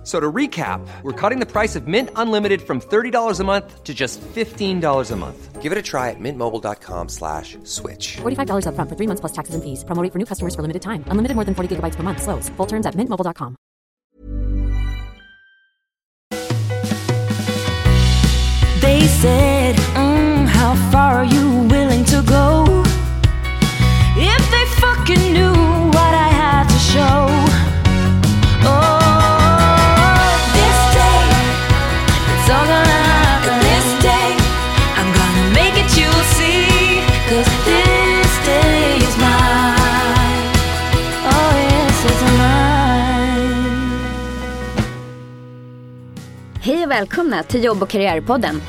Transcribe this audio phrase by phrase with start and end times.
[0.00, 3.84] F- So to recap, we're cutting the price of Mint Unlimited from $30 a month
[3.84, 5.60] to just $15 a month.
[5.60, 8.16] Give it a try at mintmobile.com slash switch.
[8.22, 9.84] $45 upfront for three months plus taxes and fees.
[9.84, 11.04] Promo rate for new customers for limited time.
[11.08, 12.22] Unlimited more than 40 gigabytes per month.
[12.22, 12.48] Slows.
[12.56, 13.56] Full terms at mintmobile.com.
[18.80, 22.64] They said, mm, How far are you willing to go?
[24.16, 25.52] If they fucking knew
[25.96, 27.29] what I had to show.
[47.00, 48.62] Välkomna till Jobb och karriärpodden.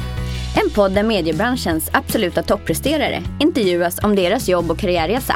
[0.64, 5.36] En podd där mediebranschens absoluta toppresterare intervjuas om deras jobb och karriärresa.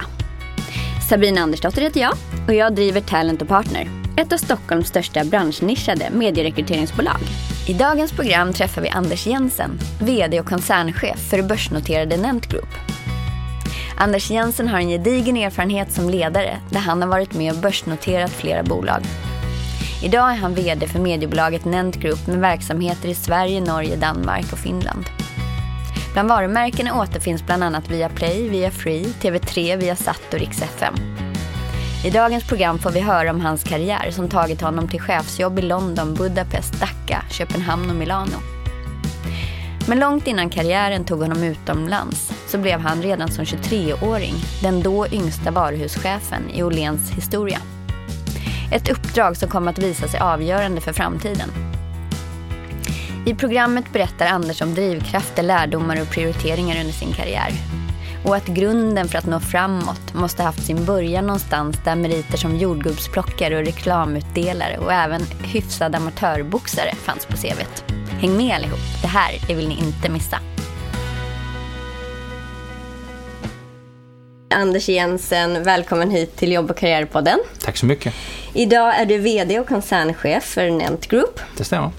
[1.09, 2.13] Sabina Andersdotter heter jag
[2.47, 7.19] och jag driver Talent och Partner, ett av Stockholms största branschnischade medierekryteringsbolag.
[7.67, 12.69] I dagens program träffar vi Anders Jensen, VD och koncernchef för det börsnoterade Nent Group.
[13.97, 18.31] Anders Jensen har en gedigen erfarenhet som ledare där han har varit med och börsnoterat
[18.31, 19.01] flera bolag.
[20.05, 24.59] Idag är han VD för mediebolaget Nent Group med verksamheter i Sverige, Norge, Danmark och
[24.59, 25.05] Finland.
[26.13, 30.93] Bland varumärkena återfinns bland annat Viaplay, Viafree, TV3, Viasat och Rix FM.
[32.05, 35.61] I dagens program får vi höra om hans karriär som tagit honom till chefsjobb i
[35.61, 38.37] London, Budapest, Dhaka, Köpenhamn och Milano.
[39.87, 45.07] Men långt innan karriären tog honom utomlands så blev han redan som 23-åring den då
[45.07, 47.59] yngsta varuhuschefen i Åhléns historia.
[48.71, 51.51] Ett uppdrag som kommer att visa sig avgörande för framtiden.
[53.25, 57.51] I programmet berättar Anders om drivkrafter, lärdomar och prioriteringar under sin karriär.
[58.25, 62.37] Och att grunden för att nå framåt måste ha haft sin början någonstans där meriter
[62.37, 67.83] som jordgubbsplockare och reklamutdelare och även hyfsad amatörboxare fanns på CVt.
[68.21, 70.39] Häng med allihop, det här det vill ni inte missa.
[74.53, 77.39] Anders Jensen, välkommen hit till Jobb och karriärpodden.
[77.59, 78.13] Tack så mycket.
[78.57, 81.39] Idag är du VD och koncernchef för Nent Group.
[81.57, 81.89] Det stämmer.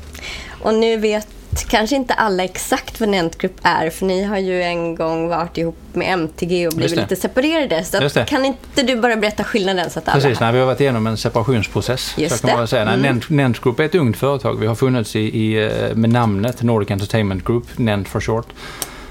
[0.62, 1.28] Och nu vet
[1.68, 5.58] kanske inte alla exakt vad Nent Group är, för ni har ju en gång varit
[5.58, 7.84] ihop med MTG och blivit lite separerade.
[7.84, 10.80] Så kan inte du bara berätta skillnaden så att alla Precis, nej, vi har varit
[10.80, 12.14] igenom en separationsprocess.
[12.18, 12.82] Just så kan man säga.
[12.82, 13.00] Mm.
[13.00, 14.60] Nent, Nent Group är ett ungt företag.
[14.60, 18.46] Vi har funnits i, i, eh, med namnet Nordic Entertainment Group, Nent for short,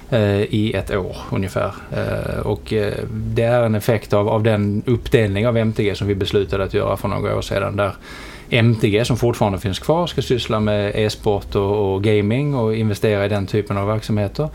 [0.09, 1.73] Eh, i ett år ungefär.
[1.91, 6.15] Eh, och eh, det är en effekt av, av den uppdelning av MTG som vi
[6.15, 7.75] beslutade att göra för några år sedan.
[7.75, 7.91] Där
[8.49, 13.29] MTG som fortfarande finns kvar ska syssla med e-sport och, och gaming och investera i
[13.29, 14.49] den typen av verksamheter.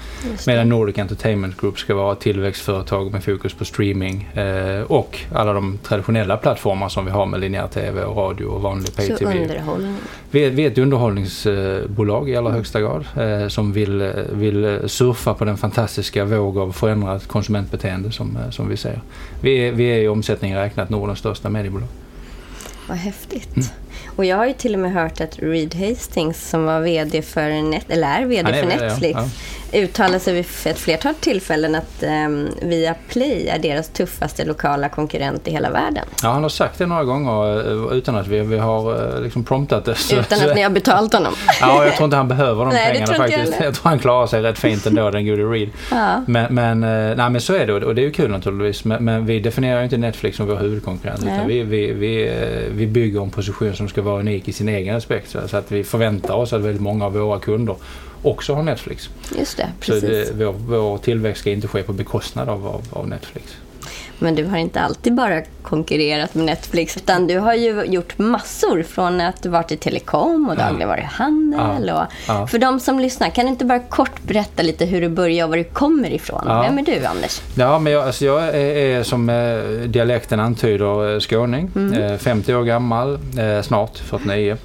[0.47, 5.53] Medan Nordic Entertainment Group ska vara ett tillväxtföretag med fokus på streaming eh, och alla
[5.53, 9.17] de traditionella plattformar som vi har med linjär TV och radio och vanlig pay Så
[9.17, 9.43] TV.
[9.43, 9.97] underhållning.
[10.31, 15.45] Vi vi är ett underhållningsbolag i allra högsta grad eh, som vill, vill surfa på
[15.45, 19.01] den fantastiska våg av förändrat konsumentbeteende som, eh, som vi ser.
[19.41, 21.89] Vi är, vi är i omsättning räknat Nordens största mediebolag.
[22.91, 23.57] Vad häftigt.
[23.57, 23.69] Mm.
[24.17, 27.63] Och jag har ju till och med hört att Reed Hastings som var VD för,
[27.63, 29.29] Net, eller är VD är för VD, ja.
[29.73, 35.51] Uttalade sig vid ett flertal tillfällen att um, Viaplay är deras tuffaste lokala konkurrent i
[35.51, 36.05] hela världen.
[36.23, 37.59] Ja, han har sagt det några gånger
[37.91, 39.95] eh, utan att vi, vi har eh, liksom promptat det.
[39.95, 41.33] Så- Utan att ni har betalt honom.
[41.61, 43.53] Ja, jag tror inte han behöver de Nej, pengarna jag faktiskt.
[43.53, 43.65] heller.
[43.67, 45.69] Jag, tror han klarar sig rätt fint ändå, den gode Reed.
[45.91, 46.25] Ja.
[46.27, 48.85] Men, men, eh, nej, men så är det och det är ju kul naturligtvis.
[48.85, 51.23] Men, men vi definierar ju inte Netflix som vår huvudkonkurrent.
[51.23, 54.69] Utan vi, vi, vi, eh, vi bygger en position som ska vara unik i sin
[54.69, 55.31] egen aspekt.
[55.31, 57.77] Så så att vi förväntar oss att väldigt många av våra kunder
[58.23, 59.09] också har Netflix.
[59.39, 60.29] Just det, Så precis.
[60.29, 63.57] det, vår, vår tillväxt ska inte ske på bekostnad av, av, av Netflix.
[64.21, 68.83] Men du har inte alltid bara konkurrerat med Netflix, utan du har ju gjort massor
[68.83, 71.87] från att du varit i telekom och dagligvaruhandel.
[71.89, 72.03] Ja.
[72.03, 72.47] Och Ja.
[72.47, 75.51] För de som lyssnar, kan du inte bara kort berätta lite hur du började och
[75.51, 76.43] var du kommer ifrån?
[76.47, 76.63] Ja.
[76.63, 77.41] Vem är du, Anders?
[77.55, 81.71] Ja, men jag, alltså jag är, är som eh, dialekten antyder eh, skåning.
[81.77, 82.03] Mm.
[82.03, 84.57] Eh, 50 år gammal, eh, snart 49, eh,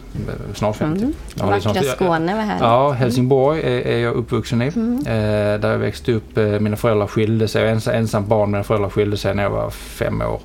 [0.53, 1.00] snart 50.
[1.01, 1.13] Mm.
[1.35, 1.65] Ja, sånt.
[1.65, 2.62] Vackra Skåne, vad härligt.
[2.62, 4.68] Ja, Helsingborg är, är jag uppvuxen i.
[4.75, 5.00] Mm.
[5.00, 7.62] Eh, där jag växte upp, eh, mina föräldrar skilde sig.
[7.62, 10.42] Jag är ensam, ensam barn, mina föräldrar skilde sig när jag var fem år.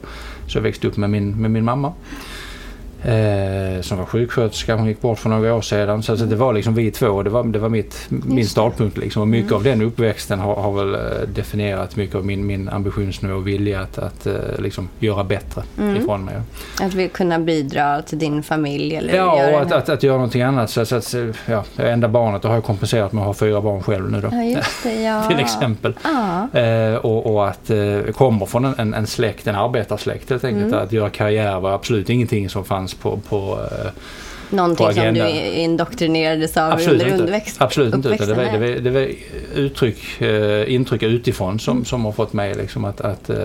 [0.47, 1.93] Så jag växte upp med min, med min mamma.
[3.05, 6.02] Eh, som var sjuksköterska, hon gick bort för några år sedan.
[6.02, 8.97] Så alltså, det var liksom vi två, det var, det var mitt, min startpunkt.
[8.97, 9.23] Liksom.
[9.23, 13.35] Och mycket av den uppväxten har, har väl eh, definierat mycket av min, min ambitionsnivå
[13.35, 15.62] och vilja att, att eh, liksom, göra bättre
[15.97, 16.35] ifrån mig.
[16.81, 20.43] Att vi kunna bidra till din familj eller Ja, och att, att, att göra någonting
[20.43, 20.70] annat.
[20.70, 21.14] Så, så att,
[21.46, 24.29] ja, enda barnet och har jag kompenserat med att ha fyra barn själv nu då.
[24.32, 24.91] Ja, just det.
[25.00, 25.29] Ja.
[25.29, 25.94] Till exempel.
[26.03, 26.61] Ja.
[26.61, 30.73] Eh, och, och att eh, kommer från en, en, en släkt, en arbetarsläkt helt enkelt.
[30.73, 30.79] Mm.
[30.79, 33.90] Att göra karriär var absolut ingenting som fanns på, på eh,
[34.52, 38.08] Någonting på som du indoktrinerades av Absolut under underväxt- Absolut inte.
[38.08, 39.06] Utan det, var, uppväxten, det, var, det
[39.54, 43.37] var uttryck, eh, intryck utifrån som, som har fått mig liksom att, att eh,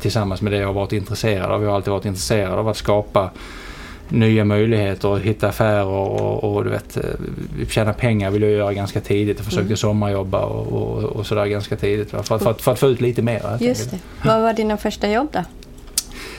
[0.00, 1.62] tillsammans med det jag har varit intresserad av.
[1.62, 3.30] Jag har alltid varit intresserad av att skapa
[4.08, 6.98] nya möjligheter, hitta affärer och, och du vet,
[7.68, 9.36] tjäna pengar vill jag göra ganska tidigt.
[9.36, 9.76] Jag försökte Mm.
[9.76, 12.12] sommarjobba och, och, och sådär ganska tidigt.
[12.12, 12.22] Va?
[12.22, 13.42] För, att- för, att, för att få ut lite mer.
[13.60, 13.98] Just det.
[14.24, 15.40] Vad var dina första jobb då?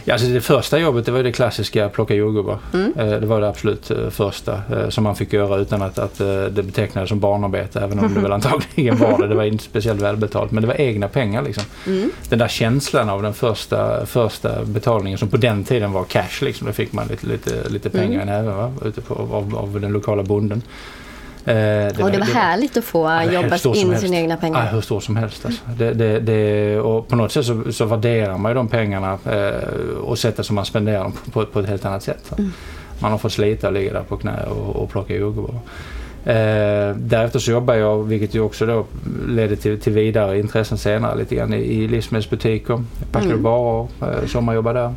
[0.05, 2.57] Ja, alltså det första jobbet det var det klassiska plocka jordgubbar.
[2.73, 2.93] Mm.
[2.97, 6.17] Eh, Det var det absolut eh, första eh, som man fick göra utan att, att
[6.51, 7.79] det betecknades som barnarbete.
[7.79, 9.27] Även om det väl antagligen var det.
[9.27, 10.51] Det var inte speciellt välbetalt.
[10.51, 11.63] Men det var egna pengar liksom.
[11.87, 12.11] Mm.
[12.29, 16.67] Den där känslan av den första, första betalningen som på den tiden var cash liksom.
[16.67, 18.21] Då fick man lite, lite, lite pengar Mm.
[18.29, 18.73] i näven va?
[18.85, 20.61] Ute på, av, av den lokala bonden.
[21.45, 24.71] Eh, och det var härligt att få Ja, det jobba in sina egna Ja, pengar.
[24.71, 25.45] hur stort som helst.
[25.45, 25.61] Alltså.
[25.77, 29.69] Det, det, det, och på något sätt så, så värderar man ju de pengarna eh,
[30.03, 32.23] och sättet som man spenderar dem på, på ett helt annat sätt.
[32.29, 32.37] va.
[32.99, 35.55] Man har fått slita och ligga där på knä och, och plocka jordgubbar.
[36.25, 38.85] Eh, därefter så jobbar jag, vilket ju också då
[39.27, 42.83] ledde till, till vidare intressen senare lite grann i, i livsmedelsbutiker.
[43.11, 43.43] Packade Mm.
[43.43, 44.93] varor, eh, sommarjobbade där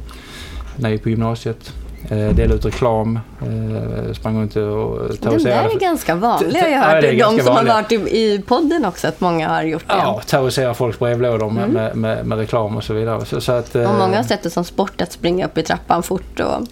[0.77, 1.73] när jag gick på gymnasiet.
[2.11, 5.69] Eh, delade ut reklam, eh, sprang runt och där terroriserade.
[5.75, 7.01] är ganska vanlig Det- har jag ja, hört.
[7.03, 7.73] det är De ganska som vanligt.
[7.73, 9.95] har varit i, i podden också, att många har gjort det.
[9.95, 13.25] Ja, terrorisera folks brevlådor med, med, med, med reklam och så vidare.
[13.25, 15.63] Så, så att, eh, Och många har sett det som sport att springa upp i
[15.63, 16.41] trappan fort.
[16.41, 16.67] Och...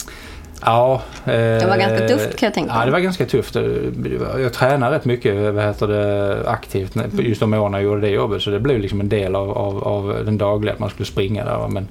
[0.65, 1.03] Ja.
[1.25, 2.87] Eh, Det var ganska tufft, kan jag tänka Ja, mig.
[2.87, 3.57] det var ganska tufft.
[4.39, 8.09] Jag tränade rätt mycket vad heter det, aktivt när- just de åren jag gjorde det
[8.09, 8.43] jobbet.
[8.43, 11.45] Så det blev liksom en del av, av, av den dagliga, att man skulle springa
[11.45, 11.69] där.
[11.69, 11.89] Men,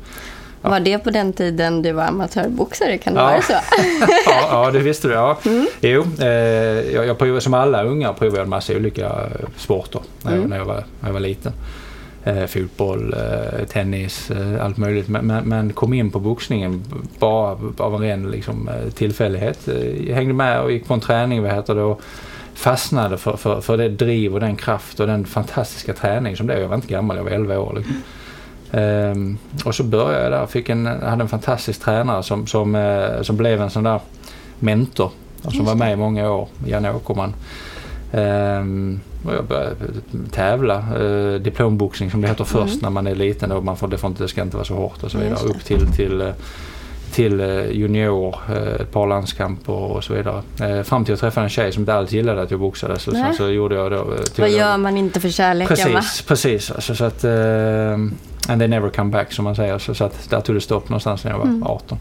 [0.64, 0.70] Ja.
[0.70, 2.98] Var det på den tiden du var amatörboxare?
[2.98, 3.54] Kan det vara så?
[4.26, 5.14] ja, ja, det visste du.
[5.14, 5.38] Ja.
[5.46, 5.68] Mm.
[5.82, 6.28] Jo, eh,
[6.94, 9.12] jag, jag provade, som alla unga provade jag en massa olika
[9.58, 10.50] sporter när jag, Mm.
[10.50, 11.54] när jag, var, när jag var liten.
[12.26, 15.08] Eh, fotboll, eh, tennis, eh, allt möjligt.
[15.08, 16.84] Men, men, men kom in på boxningen
[17.20, 19.68] bara av en ren liksom, eh, tillfällighet.
[19.68, 22.02] Eh, jag hängde med och gick på en träning, vad heter det, och
[22.54, 26.54] fastnade för, för, för det driv och den kraft och den fantastiska träning som det
[26.54, 26.60] är.
[26.62, 27.74] Jag var inte gammal, jag var 11 år.
[27.78, 27.96] Liksom.
[28.74, 30.46] Ehm, och så började jag där.
[30.46, 34.00] Fick en, hade en fantastisk tränare som, som, eh, som blev en sån där
[34.60, 35.12] mentor.
[35.44, 37.34] och Som var med i många år, Janne Åkerman.
[38.12, 39.76] Ehm, och jag började
[40.32, 43.52] tävla, eh, diplomboxning som det heter först när man är liten.
[43.52, 45.40] Och man får, det, får inte, det ska inte vara så hårt och så vidare.
[45.46, 46.28] Upp till, till, eh,
[47.12, 50.42] till eh, junior, eh, ett par landskamper och så vidare.
[50.62, 53.00] Eh, Fram till jag träffade en tjej som inte alls gillade att jag boxade.
[53.00, 54.06] Så, sen så gjorde jag då...
[54.38, 55.94] Vad gör man inte för kärleken?
[55.94, 56.00] Va?
[56.00, 56.72] Precis, precis.
[56.72, 57.98] Alltså, så att, eh,
[58.50, 59.78] and they never come back som man säger.
[59.78, 61.64] Så, så att där tog det stopp någonstans när jag var Mm.
[61.64, 62.00] 18.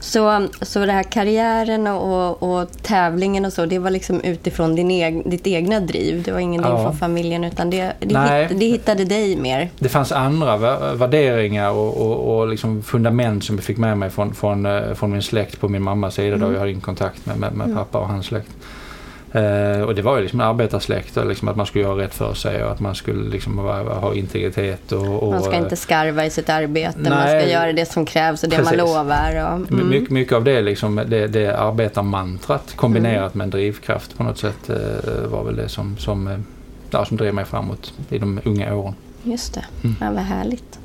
[0.00, 4.90] Så, så det här karriären och, och tävlingen och så, det var liksom utifrån din
[4.90, 6.22] eg, ditt egna driv?
[6.22, 6.82] Det var ingenting Ja.
[6.82, 8.46] från familjen utan det, det, Nej.
[8.48, 9.70] hitt, det hittade dig mer?
[9.78, 14.10] Det fanns andra vä- värderingar och, och, och liksom fundament som jag fick med mig
[14.10, 17.26] från, från, eh, från min släkt på min mammas sida då jag hade ingen kontakt
[17.26, 18.48] med, med, med pappa och hans släkt.
[19.34, 22.34] Eh, och det var ju liksom en arbetarsläkt liksom att man skulle göra rätt för
[22.34, 24.92] sig och att man skulle liksom vara, ha integritet.
[24.92, 27.40] Och, och, Man ska inte skarva i sitt arbete, man Nej.
[27.40, 28.78] ska göra det som krävs och det man Precis.
[28.78, 29.52] lovar.
[29.52, 29.88] Och, My- mm.
[29.88, 34.70] Mycket, mycket av det, liksom, det, det arbetarmantrat kombinerat med en drivkraft på något sätt
[34.70, 36.38] eh, var väl det som, som, eh,
[36.90, 38.94] ja, som drev mig framåt i de unga åren.
[39.22, 39.96] Just det, Mm.
[40.00, 40.78] ja, vad härligt.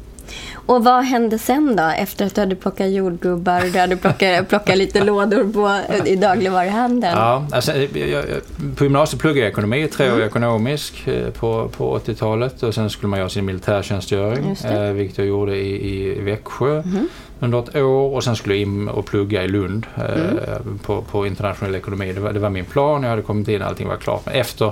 [0.69, 1.83] Och vad hände sen då?
[1.83, 6.15] Efter att du hade plockat jordgubbar och du hade plockat, plockat lite lådor på, i
[6.15, 7.13] dagligvaruhandeln?
[7.17, 8.25] Ja, alltså, jag,
[8.75, 13.07] på gymnasiet pluggade jag ekonomi, tre år ekonomisk eh, på, på 80-talet och sen skulle
[13.09, 16.83] man göra sin militärtjänstgöring eh, vilket jag gjorde i, i Växjö
[17.39, 20.03] under ett år och sen skulle jag in och plugga i Lund eh,
[20.61, 20.77] Mm.
[20.77, 22.13] på, på internationell ekonomi.
[22.13, 24.21] Det var, det var min plan, jag hade kommit in, allting var klart.
[24.25, 24.71] Men efter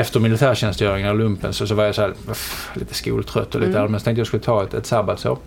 [0.00, 3.70] efter militärtjänstgöringen och lumpen så, så var jag så här, "Uff, lite skoltrött och lite
[3.72, 3.82] Mm.
[3.82, 4.02] allmänt.
[4.02, 5.38] Så tänkte jag skulle ta ett, ett sabbatsår.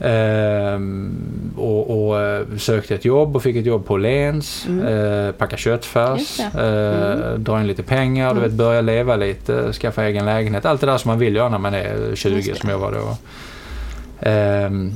[0.00, 1.10] Ehm,
[1.56, 4.66] och, och eh, sökte ett jobb och fick ett jobb på Lens.
[4.66, 6.50] Eh, packa köttfärs, Mm.
[6.52, 7.28] Just det.
[7.32, 10.64] eh, dra in lite pengar, du vet, börja leva lite, skaffa egen lägenhet.
[10.64, 12.60] Allt det där som man vill göra när man är 20 Just det.
[12.60, 13.16] som jag var då.
[14.30, 14.92] Ehm,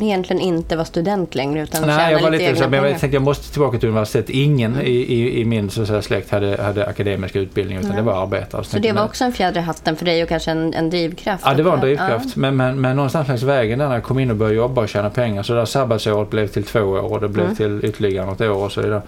[0.00, 3.16] egentligen inte var student längre utan Nej, jag var lite egna så, men jag tänkte
[3.16, 4.30] jag måste tillbaka till universitet.
[4.30, 8.22] Ingen i, i, i min så säga, släkt hade, hade akademisk utbildning utan det var
[8.22, 8.64] arbetare.
[8.64, 10.90] Så tänkte det var också en fjäder i hatten för dig och kanske en, en
[10.90, 11.44] drivkraft?
[11.46, 12.36] Ja, det var en drivkraft.
[12.36, 14.88] Men, men, men någonstans längs vägen där när jag kom in och började jobba och
[14.88, 17.56] tjäna pengar så där sabbatsåret blev till två år och det blev Mm.
[17.56, 19.02] till ytterligare något år och så vidare.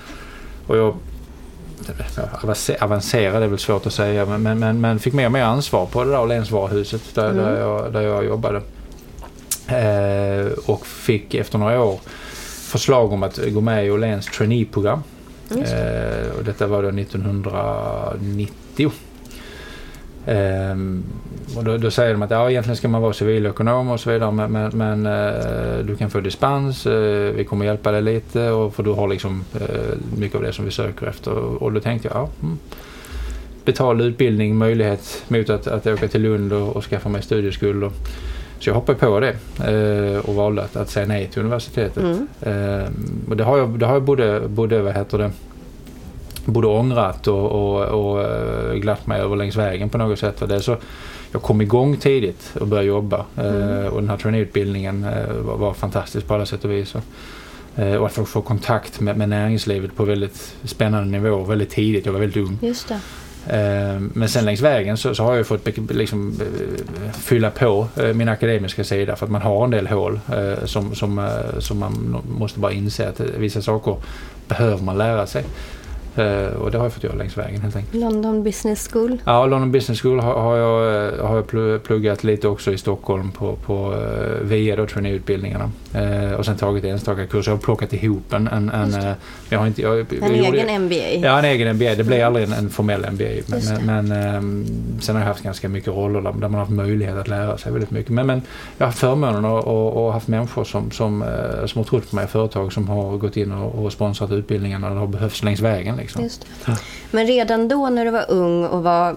[0.67, 0.95] Och jag
[2.43, 5.87] avancer- avancerade är väl svårt att säga men, men, men, fick mer och mer ansvar
[5.87, 7.45] på det där Åhléns varuhuset där, Mm.
[7.45, 8.61] där, jag, där jag jobbade.
[9.69, 12.01] Eh, och fick efter några år
[12.69, 15.03] förslag om att gå med i Åhléns traineeprogram.
[15.51, 18.93] Just Eh, och detta var då 1990.
[20.27, 21.05] Ehm,
[21.57, 24.33] och då, då säger de att ja, egentligen ska man vara civilekonom och så vidare
[24.33, 26.87] men, men, men eh, du kan få dispens,
[27.35, 29.45] vi kommer hjälpa dig lite och för du har liksom
[30.17, 31.33] mycket av det som vi söker efter.
[31.33, 32.59] Och, och då tänkte jag, ja, mm.
[33.65, 37.91] betald utbildning, möjlighet mot att, att åka till Lund och, och skaffa mig studieskulder.
[38.59, 39.37] Så jag hoppade på det
[39.73, 42.03] eh, och valde att, att säga nej till universitetet.
[42.03, 42.29] Mm.
[42.41, 42.89] Eh,
[43.29, 45.31] och det har jag, det har jag både, både, vad heter det,
[46.45, 50.43] både ångrat och, och, och eh, glatt mig över längs vägen på något sätt.
[50.43, 50.77] Och det är så,
[51.33, 53.25] jag kom igång tidigt och började jobba.
[53.37, 55.07] Eh, och den här traineeutbildningen
[55.41, 56.95] var, var fantastisk på alla sätt och vis.
[57.99, 62.07] Och att få, få kontakt med, med näringslivet på väldigt spännande nivå väldigt tidigt.
[62.07, 62.59] Jag var väldigt ung.
[62.63, 63.01] Just det.
[63.47, 68.13] Eh, men sen längs vägen så, så har jag fått liksom, eh, fylla på eh,
[68.15, 70.21] min akademiska sida för att man har en del hål
[70.65, 73.97] som, som, som man måste bara inse att vissa saker
[74.49, 75.45] behöver man lära sig.
[76.19, 77.95] Eh, Och det har jag fått göra längs vägen helt enkelt.
[78.03, 79.19] London Business School.
[79.25, 82.79] Ja, London Business School har, har, jag, eh, har jag plu- pluggat lite också i
[82.79, 85.71] Stockholm på, på eh, via då traineeutbildningarna.
[85.95, 87.51] Eh, och sen tagit enstaka kurser.
[87.51, 88.49] Jag har plockat ihop en...
[88.49, 89.15] en, en
[89.51, 91.27] jag har inte, jag, En jag gjorde- egen MBA.
[91.29, 91.95] Ja, en egen MBA.
[91.95, 93.25] Det blev aldrig en, en formell MBA.
[93.47, 94.67] Men, men, ehm,
[95.01, 97.73] sen har jag haft ganska mycket roller där, man har haft möjlighet att lära sig
[97.73, 98.11] väldigt mycket.
[98.13, 98.43] Men, men
[98.79, 101.25] jag har haft förmånen och, och, och haft människor som, som,
[101.67, 104.95] som har trott på mig, företag som har gått in och, och sponsrat utbildningarna och
[104.95, 105.97] det har behövts längs vägen.
[105.97, 106.08] Liksom.
[106.17, 106.77] Just det.
[107.11, 109.17] Men redan då när du var ung och var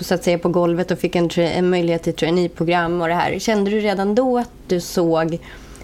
[0.00, 3.38] så att säga på golvet och fick en, en möjlighet till traineeprogram och det här.
[3.38, 5.38] Kände du redan då att du såg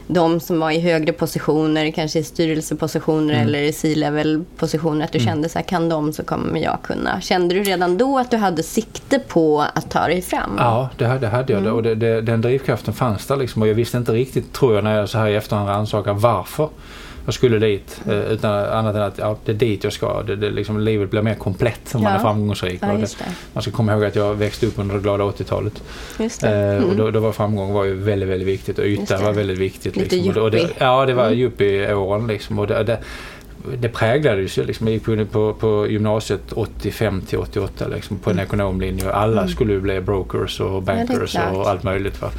[0.06, 3.46] de som var i högre positioner, kanske i styrelsepositioner Mm.
[3.46, 7.20] eller i C-level-positioner, att du kände så här, kan de så kommer jag kunna.
[7.20, 10.50] Kände du redan då att du hade sikte på att ta dig fram?
[10.58, 11.64] Ja, det hade, det hade Mm.
[11.66, 11.74] jag.
[11.76, 13.62] Och det, det, den drivkraften fanns där liksom.
[13.62, 16.68] Och jag visste inte riktigt, tror jag, när jag så här i efterhand rannsakar varför
[17.30, 18.00] jag skulle dit.
[18.08, 20.22] Eh, utan annat än att ja, det är dit jag ska.
[20.22, 22.18] Det, det, liksom, livet blir mer komplett om man Ja.
[22.18, 22.78] är framgångsrik.
[22.82, 23.16] Ja, det.
[23.52, 25.82] Man ska komma ihåg att jag växte upp under det glada 80-talet.
[26.18, 26.48] Just det.
[26.48, 26.82] Mm.
[26.82, 29.58] Eh, och då, då var framgång var ju väldigt, väldigt viktigt och yta var väldigt
[29.58, 29.96] viktigt.
[29.96, 30.28] Lite liksom.
[30.28, 30.74] Och det- och det, yuppie.
[30.78, 31.38] Ja, det var Mm.
[31.38, 32.58] yuppie-åren liksom.
[32.58, 32.98] Och det, det,
[33.88, 34.86] präglades ju liksom.
[34.86, 39.48] Jag gick på, på, på gymnasiet 85 till 88 liksom, på en ekonomlinje och alla
[39.48, 41.54] skulle ju bli brokers och bankers klart.
[41.54, 42.20] och allt möjligt.
[42.22, 42.30] Va?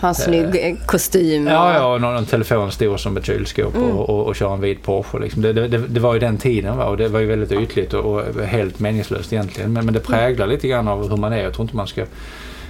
[0.00, 1.46] Ha en snygg eh, kostym.
[1.46, 3.90] och- Ja, ja, och någon, telefon stor som ett kylskåp Mm.
[3.90, 5.18] och, och, och köra en vit Porsche.
[5.18, 5.42] Liksom.
[5.42, 6.84] Det, det, det, var ju den tiden va?
[6.84, 9.72] och det var ju väldigt ytligt och, och helt meningslöst egentligen.
[9.72, 11.42] Men, men det präglar lite grann av hur man är.
[11.42, 12.04] Jag tror inte man ska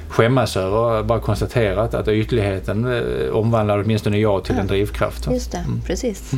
[0.09, 5.27] skämmas över bara konstatera att, ytligheten eh, omvandlar åtminstone jag till en drivkraft.
[5.27, 5.33] va.
[5.33, 6.31] Just det, precis.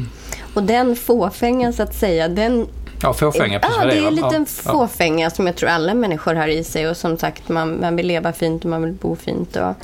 [0.55, 2.67] Och den fåfängan så att säga, den
[3.03, 6.49] Ja, fåfänga, Ja, det är en liten ja, fåfänga som jag tror alla människor har
[6.49, 6.89] i sig.
[6.89, 9.57] Och som sagt, man, man vill leva fint och man vill bo fint.
[9.57, 9.75] Och,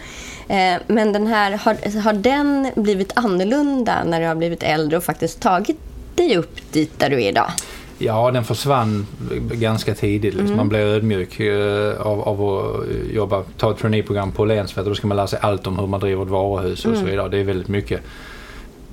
[0.86, 5.40] men den här, har, har den blivit annorlunda när du har blivit äldre och faktiskt
[5.40, 5.76] tagit
[6.14, 7.50] dig upp dit där du är idag?
[7.98, 9.06] Ja, den försvann
[9.52, 10.34] ganska tidigt.
[10.34, 10.46] Liksom.
[10.46, 10.56] Mm.
[10.56, 14.94] Man blev ödmjuk eh, av, av att jobba, ta ett traineeprogram på för att då
[14.94, 17.10] ska man lära sig allt om hur man driver ett varuhus och så Mm.
[17.10, 17.28] vidare.
[17.28, 18.00] Det är väldigt mycket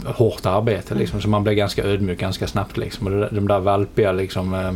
[0.05, 1.21] hårt arbete liksom.
[1.21, 3.07] Så man blev ganska ödmjuk ganska snabbt liksom.
[3.07, 4.71] Och de där valpiga liksom eh,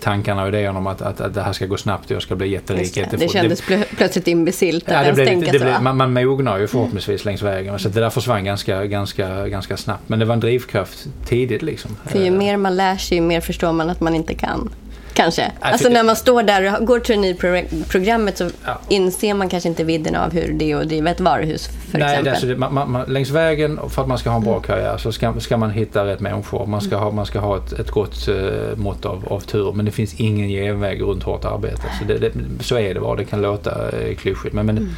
[0.00, 2.36] tankarna och idéerna om att, att, att det här ska gå snabbt och jag ska
[2.36, 2.94] bli jätterik.
[2.94, 5.58] Det, det kändes plö- plötsligt imbecilt att Ja, ens tänka så.
[5.58, 7.78] blev, man, man mognar ju förhoppningsvis längs vägen.
[7.78, 10.08] Så det där försvann ganska, ganska, ganska snabbt.
[10.08, 11.96] Men det var en drivkraft tidigt liksom.
[12.06, 14.70] För ju Eh, mer man lär sig, ju mer förstår man att man inte kan.
[15.14, 15.52] Kanske.
[15.60, 18.80] Alltså när man står där och går traineeprogrammet så Ja.
[18.88, 22.08] inser man kanske inte vidden av hur det är att driva ett varuhus för Nej,
[22.08, 22.32] exempel.
[22.32, 25.12] alltså man, man, man, längs vägen för att man ska ha en bra karriär så
[25.12, 26.66] ska, ska man hitta rätt människor.
[26.66, 29.72] Man ska ha, man ska ha ett, ett gott eh, mått av, av tur.
[29.72, 31.82] Men det finns ingen genväg runt hårt arbete.
[31.98, 33.16] Så, det, det, så är det bara.
[33.16, 34.54] Det kan låta eh, klyschigt.
[34.54, 34.96] Men, men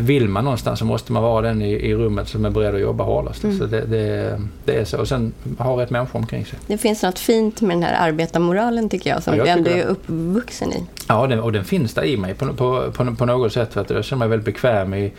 [0.00, 2.80] vill man någonstans så måste man vara den i, i rummet som är beredd att
[2.80, 3.40] jobba hårdast.
[3.40, 4.98] Så det, det, det är så.
[4.98, 6.58] Och sen ha rätt människor omkring sig.
[6.66, 9.70] Det finns något fint med den här arbetarmoralen tycker jag, som Ja, jag du ändå
[9.70, 10.84] är uppvuxen i.
[11.08, 13.76] Ja, den, och den finns där i mig på, på, på, på något sätt.
[13.76, 13.94] Vet du.
[13.94, 15.12] Jag känner mig väldigt bekväm i,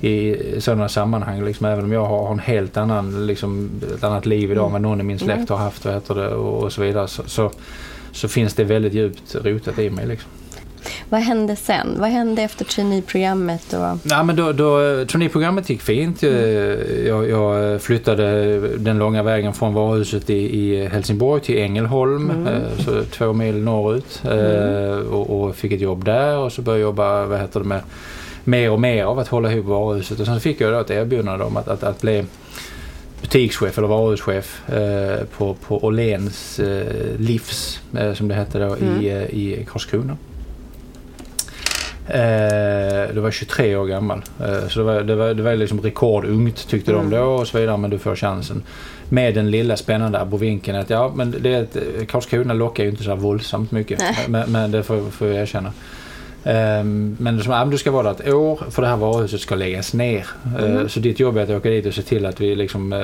[0.00, 1.44] i sådana sammanhang.
[1.44, 4.80] Liksom, även om jag har, en helt annan, liksom, ett annat liv idag än vad
[4.80, 7.08] någon i min släkt har haft det, och, och så vidare.
[7.08, 7.50] Så, så,
[8.12, 10.06] så finns det väldigt djupt rotat i mig.
[10.06, 10.30] Liksom.
[11.08, 11.96] Vad hände sen?
[11.98, 13.72] Vad hände efter traineeprogrammet?
[13.72, 13.98] Och...
[14.10, 16.22] Ja, men då, då, turnéprogrammet gick fint.
[17.06, 22.46] Jag, jag flyttade den långa vägen från varuhuset i, i Helsingborg till Ängelholm, Mm.
[22.46, 24.22] eh, så två mil norrut.
[24.24, 27.66] eh, Och, och fick ett jobb där och så började jag jobba vad heter det,
[27.66, 27.80] med
[28.44, 30.20] mer och mer av att hålla ihop varuhuset.
[30.20, 32.24] Och sen fick jag då ett erbjudande om att, att, att bli
[33.22, 36.86] butikschef eller varuhuschef eh, på, på Åhléns eh,
[37.18, 40.16] Livs, eh, som det hette då, i, eh, i Karlskrona.
[42.08, 44.22] Eh, du var 23 år gammal.
[44.40, 47.58] Eh, så det var, det var, det var liksom rekordungt tyckte de då och så
[47.58, 47.76] vidare.
[47.76, 48.62] Men du får chansen.
[49.08, 51.76] Med den lilla spännande abrovinkeln att ja, men det
[52.08, 54.02] Karlskrona lockar ju inte så här våldsamt mycket.
[54.28, 55.72] Men, men det får, får jag erkänna.
[56.46, 59.94] Ehm, Men som, du ska vara där ett år för det här varuhuset ska läggas
[59.94, 60.26] ner.
[60.58, 62.98] Eh, Så ditt jobb är att åka dit och se till att vi liksom, eh,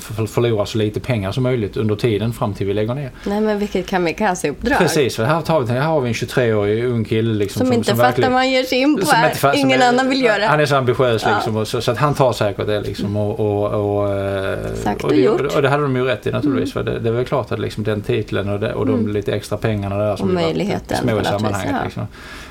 [0.00, 3.10] för- förlorar så lite pengar som möjligt under tiden fram till vi lägger ner.
[3.26, 4.78] Nej, men vilket kamikazeuppdrag.
[4.78, 7.90] Precis, för här, tar vi, här har vi en 23-årig ung kille liksom, Som, inte
[7.90, 9.34] fattar verkligen- vad man ger sig in på som här.
[9.34, 10.46] som Ingen är- annan vill göra.
[10.46, 11.34] Han är så ambitiös Ja.
[11.34, 13.16] liksom, och så, så att han tar säkert det liksom.
[13.16, 15.40] Och, och, och, eh, Sagt och, och det, gjort.
[15.40, 15.52] Mm.
[15.56, 16.72] och det hade de ju rätt i naturligtvis.
[16.72, 19.58] För det, det var klart att liksom, den titeln och, det, och de lite extra
[19.58, 21.72] pengarna där som Och möjligheten små i sammanhanget.
[21.72, 21.84] ja.
[21.84, 22.06] Liksom.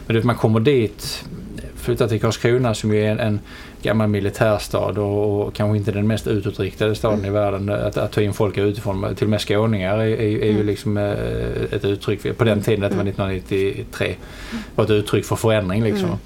[0.07, 1.23] Men man kommer dit,
[1.75, 3.39] flyttar till Karlskrona som ju är en, en
[3.81, 7.31] gammal militärstad och, och kanske inte den mest utåtriktade staden Mm.
[7.31, 7.69] i världen.
[7.69, 10.65] Att, att ta in folk utifrån, till och med skåningar, är, är, är ju Mm.
[10.65, 11.11] liksom eh,
[11.71, 14.15] ett uttryck, för- på den tiden, detta var 1993,
[14.75, 16.05] var ett uttryck för förändring liksom.
[16.07, 16.17] Mm.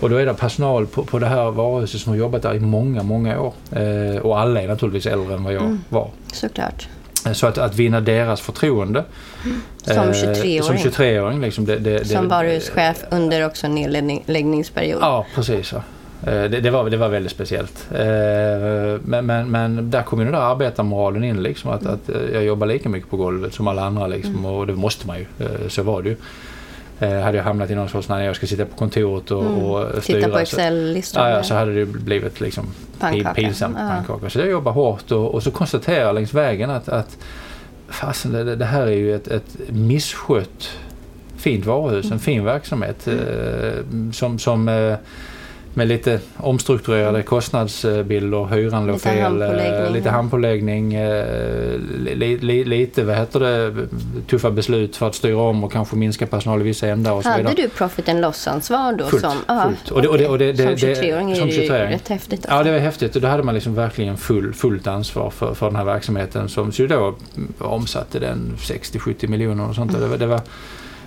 [0.00, 2.60] Och då är det personal på, på det här varuhuset som har jobbat där i
[2.60, 3.52] många, många år.
[3.72, 5.80] Eh, och alla är naturligtvis äldre än vad jag Mm.
[5.88, 6.10] var.
[6.32, 6.88] Såklart.
[7.26, 9.04] Eh, Så att, att vinna deras förtroende.
[9.82, 10.62] Som eh, 23-åring.
[10.62, 11.40] Som 23-åring.
[11.40, 14.98] Liksom, det, det, Som varuhuschef under också en nedläggningsperiod.
[15.02, 15.72] Ja, precis.
[15.72, 15.82] Ja.
[16.30, 17.86] Eh, Det, det, var, det var väldigt speciellt.
[17.90, 18.00] Eh,
[19.04, 21.42] Men, men, men där kom ju den där arbetarmoralen in.
[21.42, 24.06] Liksom, att, att eh, jag jobbar lika mycket på golvet som alla andra.
[24.06, 24.44] Liksom, Mm.
[24.46, 25.26] Och det måste man ju.
[25.38, 26.16] Eh, Så var det ju.
[27.02, 30.02] Eh, Hade jag hamnat i någon sorts, när jag ska sitta på kontoret och, och
[30.02, 30.18] styra.
[30.18, 30.24] Mm.
[30.24, 31.28] Titta på Excel-listor.
[31.28, 32.66] Ja, så hade det blivit liksom
[32.98, 33.34] Pannkaka.
[33.34, 33.88] pinsamt Ja.
[33.88, 34.30] pannkaka.
[34.30, 37.18] Så jag jobbar hårt och, och så konstaterar jag längs vägen att, att
[37.88, 40.70] fasen, det, det här är ju ett, ett misskött
[41.36, 42.12] fint varuhus, Mm.
[42.12, 43.14] en fin verksamhet eh,
[44.12, 44.94] som, som eh,
[45.74, 50.12] med lite omstrukturerade kostnadsbilder, hyran låg Lite fel, handpåläggning, lite ja.
[50.12, 51.24] handpåläggning, eh,
[52.14, 53.74] li, li, lite vad heter det,
[54.30, 57.28] tuffa beslut för att styra om och kanske minska personal i vissa ändar och så
[57.28, 57.56] Hade vidare.
[57.62, 59.04] du profit and loss-ansvar då?
[59.04, 59.90] Fullt, som, ja, fullt.
[59.90, 61.92] Och det- och det- och det- det- som det- 23-åring är som det ju 23-åring.
[61.92, 62.44] rätt häftigt.
[62.48, 62.64] Ja, Alltså.
[62.64, 65.76] det var häftigt och då hade man liksom verkligen full, fullt ansvar för, för den
[65.76, 67.14] här verksamheten som ju då
[67.58, 69.94] omsatte den 60-70 miljoner och sånt.
[69.94, 70.40] Och Det, var, det, var,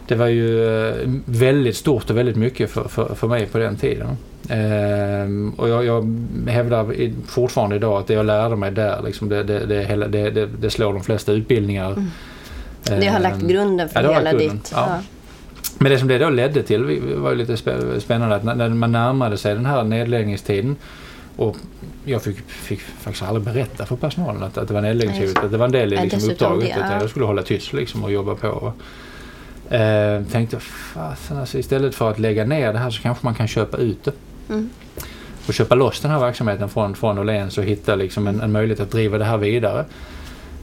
[0.08, 0.93] det var ju eh,
[1.25, 4.17] väldigt stort och väldigt mycket för, för, för mig på den tiden.
[4.49, 6.08] Ehm, och jag, jag
[6.47, 6.95] hävdar
[7.27, 9.65] fortfarande idag att det jag lärde mig där, liksom det, det,
[10.29, 12.05] det, det, slår de flesta utbildningar.
[12.84, 14.71] det har lagt Ehm, grunden för ja, hela grunden, ditt...
[14.75, 14.86] ja.
[14.89, 14.99] Ja.
[15.79, 18.91] men det som det då ledde till var ju lite spä- spännande att när- man
[18.91, 20.75] närmade sig den här nedläggningstiden
[21.38, 21.58] och
[22.05, 25.43] jag fick, fick faktiskt aldrig berätta för personalen att, att det var nedläggningshotet.
[25.43, 26.69] Att det var en del i liksom, uppdraget.
[26.75, 26.99] det, Att ja.
[27.01, 28.73] jag skulle hålla tyst liksom, och jobba på.
[29.69, 33.47] Eh, tänkte fasen alltså istället för att lägga ner det här så kanske man kan
[33.47, 34.12] köpa ut det.
[34.49, 34.69] Mm.
[35.47, 38.79] Och köpa loss den här verksamheten från, från Åhléns och hitta liksom, en, en möjlighet
[38.79, 39.86] att driva det här vidare.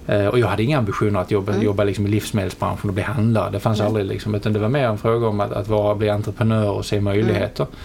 [0.07, 1.65] Eh, och jag hade inga ambitioner att jobba, Mm.
[1.65, 3.51] jobba liksom i livsmedelsbranschen och bli handlare.
[3.51, 6.11] Det fanns aldrig liksom, utan det var mer en fråga om att, att vara, bli
[6.11, 7.65] entreprenör och se möjligheter.
[7.65, 7.77] Mm.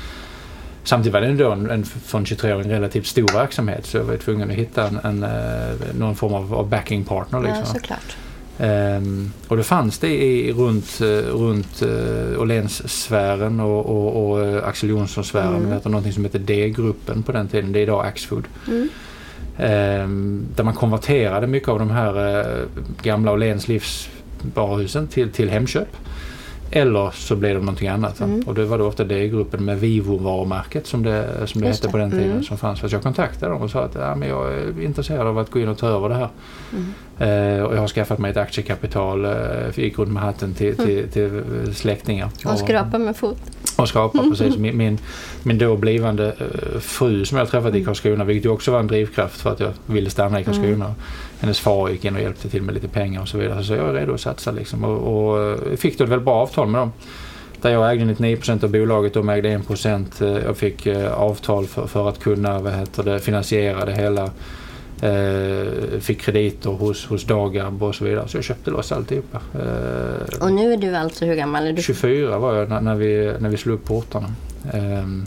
[0.84, 4.18] Samtidigt var det ändå en, en, för en 23-åring relativt stor verksamhet så jag var
[4.18, 7.40] tvungen att hitta en, en, eh, någon form av, av backing partner.
[7.40, 7.60] Liksom.
[7.60, 8.18] ja, såklart.
[8.60, 14.68] Ehm, och då fanns det i, runt, eh, runt uh, Åhléns-sfären och, och, och eh,
[14.68, 15.56] Axel Jonsson-sfären.
[15.56, 15.80] Mm.
[15.84, 17.72] Det någonting som heter D-gruppen på den tiden.
[17.72, 18.48] Det är idag Axfood.
[18.68, 18.90] Mm.
[19.58, 22.66] Ehm, där man konverterade mycket av de här eh,
[23.02, 25.90] gamla Åhléns livsvaruhusen till, till Hemköp.
[26.72, 28.20] Eller så blev det någonting annat.
[28.20, 28.42] Mm.
[28.48, 31.98] Och det var då ofta D-gruppen med Vivo-varumärket som det, som det Just hette på
[31.98, 32.44] den tiden Mm.
[32.44, 32.80] som fanns.
[32.80, 35.60] Så jag kontaktade dem och sa att ja, men jag är intresserad av att gå
[35.60, 36.30] in och ta över det här.
[36.74, 36.94] Mm.
[37.58, 39.32] Eh, och jag har skaffat mig ett aktiekapital, eh,
[39.76, 42.30] gick runt med hatten till, till, till eh, släktingar.
[42.44, 42.54] Mm.
[42.54, 43.42] Och skrapa med fot.
[43.78, 44.58] Och skrapa, precis.
[44.58, 44.98] Min, min,
[45.44, 48.88] min då blivande eh, fru som jag träffat i Karlskrona, vilket ju också var en
[48.88, 50.96] drivkraft för att jag ville stanna i Karlskrona.
[51.40, 53.64] Hennes far gick in och hjälpte till med lite pengar och så vidare.
[53.64, 54.84] Så jag är redo att satsa liksom.
[54.84, 56.92] Och, och eh, fick då ett väldigt bra avtal med dem.
[57.62, 60.24] Där jag ägde 99% av bolaget, de ägde 1%.
[60.24, 64.32] Eh, Jag fick eh, avtal för, för att kunna vad heter det, finansiera det hela.
[65.02, 68.28] Eh, fick krediter hos, hos Dagab och så vidare.
[68.28, 69.40] Så jag köpte loss alltihopa.
[69.54, 71.82] Eh, Och nu är du alltså hur gammal är du?
[71.82, 74.28] 24 var jag när, när, vi, när vi slog upp portarna.
[74.74, 75.26] Ehm,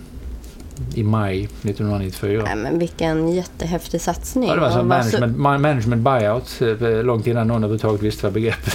[0.94, 2.42] I maj 1994.
[2.44, 4.48] Nej, men vilken jättehäftig satsning.
[4.48, 8.02] Ja, det var så vad så- management, ma- management buyout eh, långt innan någon överhuvudtaget
[8.02, 8.74] visste vad begreppet,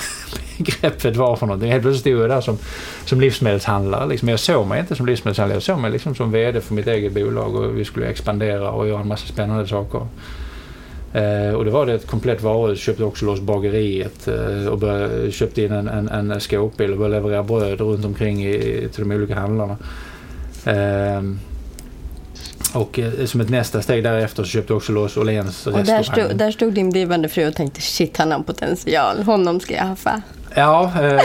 [0.58, 1.72] greppet var för någonting.
[1.72, 2.58] Helt plötsligt stod jag där som,
[3.06, 4.08] som livsmedelshandlare.
[4.08, 4.30] Liksom.
[4.30, 7.14] Jag såg mig inte som livsmedelshandlare, jag såg mig liksom som VD för mitt eget
[7.14, 10.08] bolag och vi skulle expandera och göra en massa spännande saker.
[11.16, 12.80] Eh, och det var det ett komplett varuhus.
[12.80, 17.16] Köpte också loss bageriet eh, och började, köpte in en, en, en skåpbil och började
[17.16, 19.78] leverera bröd runt omkring i, till de olika handlarna.
[20.66, 21.22] Eh,
[22.74, 25.80] och eh, som ett nästa steg därefter så köpte jag också loss Åhléns Och där
[25.80, 26.26] restaurang.
[26.28, 29.84] stod, där stod din blivande fru och tänkte shit han har potential, honom ska jag
[29.86, 30.22] haffa.
[30.56, 31.22] Ja, eh,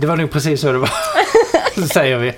[0.00, 0.90] det var nog precis så det var.
[1.92, 2.32] Säger vi.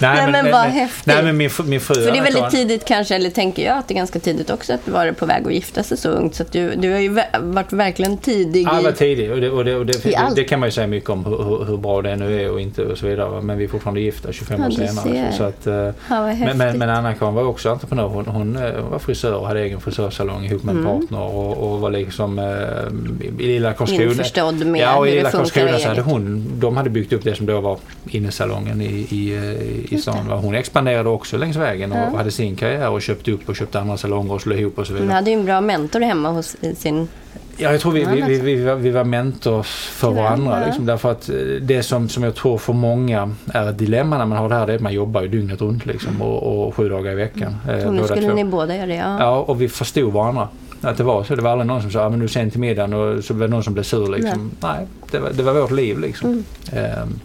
[0.00, 1.06] Nej, men vad häftigt.
[1.06, 3.88] Nej men min, min fru För det är väldigt tidigt kanske, eller tänker jag att
[3.88, 6.34] det är ganska tidigt också att du var på väg att gifta sig så ungt.
[6.34, 9.50] Så att du, du har ju varit verkligen tidig Ja, jag var tidig och, det,
[9.50, 12.02] och, det, och det, det, det kan man ju säga mycket om hur, hur, bra
[12.02, 13.42] det nu är och inte och så vidare.
[13.42, 15.30] Men vi är fortfarande gifta 25 Ja, år senare.
[15.30, 18.06] Så, så att, eh, Ja, men, men, men Anna-Karin var också entreprenör.
[18.06, 21.00] Hon, hon eh, var frisör och hade egen frisörsalong ihop med en Mm.
[21.00, 24.04] partner och, och var liksom eh, i lilla Karlskrona.
[24.04, 26.90] Införstådd med ja, och i hur det lilla funkar Karlskrona så hade hon, de hade
[26.90, 30.28] byggt upp det som då var innesalongen i, i, eh, i stan.
[30.28, 30.36] va.
[30.36, 32.16] Hon expanderade också längs vägen och Ja.
[32.16, 34.92] hade sin karriär och köpte upp och köpte andra salonger och slog ihop och så
[34.92, 35.06] vidare.
[35.06, 37.08] Hon hade ju en bra mentor hemma hos sin...
[37.56, 40.66] Ja, jag tror vi, vi, vi, vi, var, vi var mentors för varandra.
[40.66, 44.26] Liksom, därför att eh, det som, som jag tror för många är ett dilemma när
[44.26, 46.74] man har det här, det är att man jobbar ju dygnet runt liksom, och, och
[46.74, 47.56] sju dagar i veckan.
[47.68, 48.34] eh, Och nu skulle två.
[48.34, 49.16] ni båda göra det, ja.
[49.20, 50.48] Ja, och vi förstod varandra.
[50.80, 51.34] Att det var så.
[51.36, 53.34] Det var aldrig någon som sa, ah, men nu är sent till middagen och så
[53.34, 54.50] var det någon som blev sur liksom.
[54.60, 56.30] Nej, det, var, det var vårt liv liksom.
[56.30, 56.44] Mm.
[56.84, 57.20] Ehm,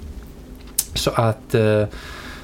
[1.00, 1.84] så att eh,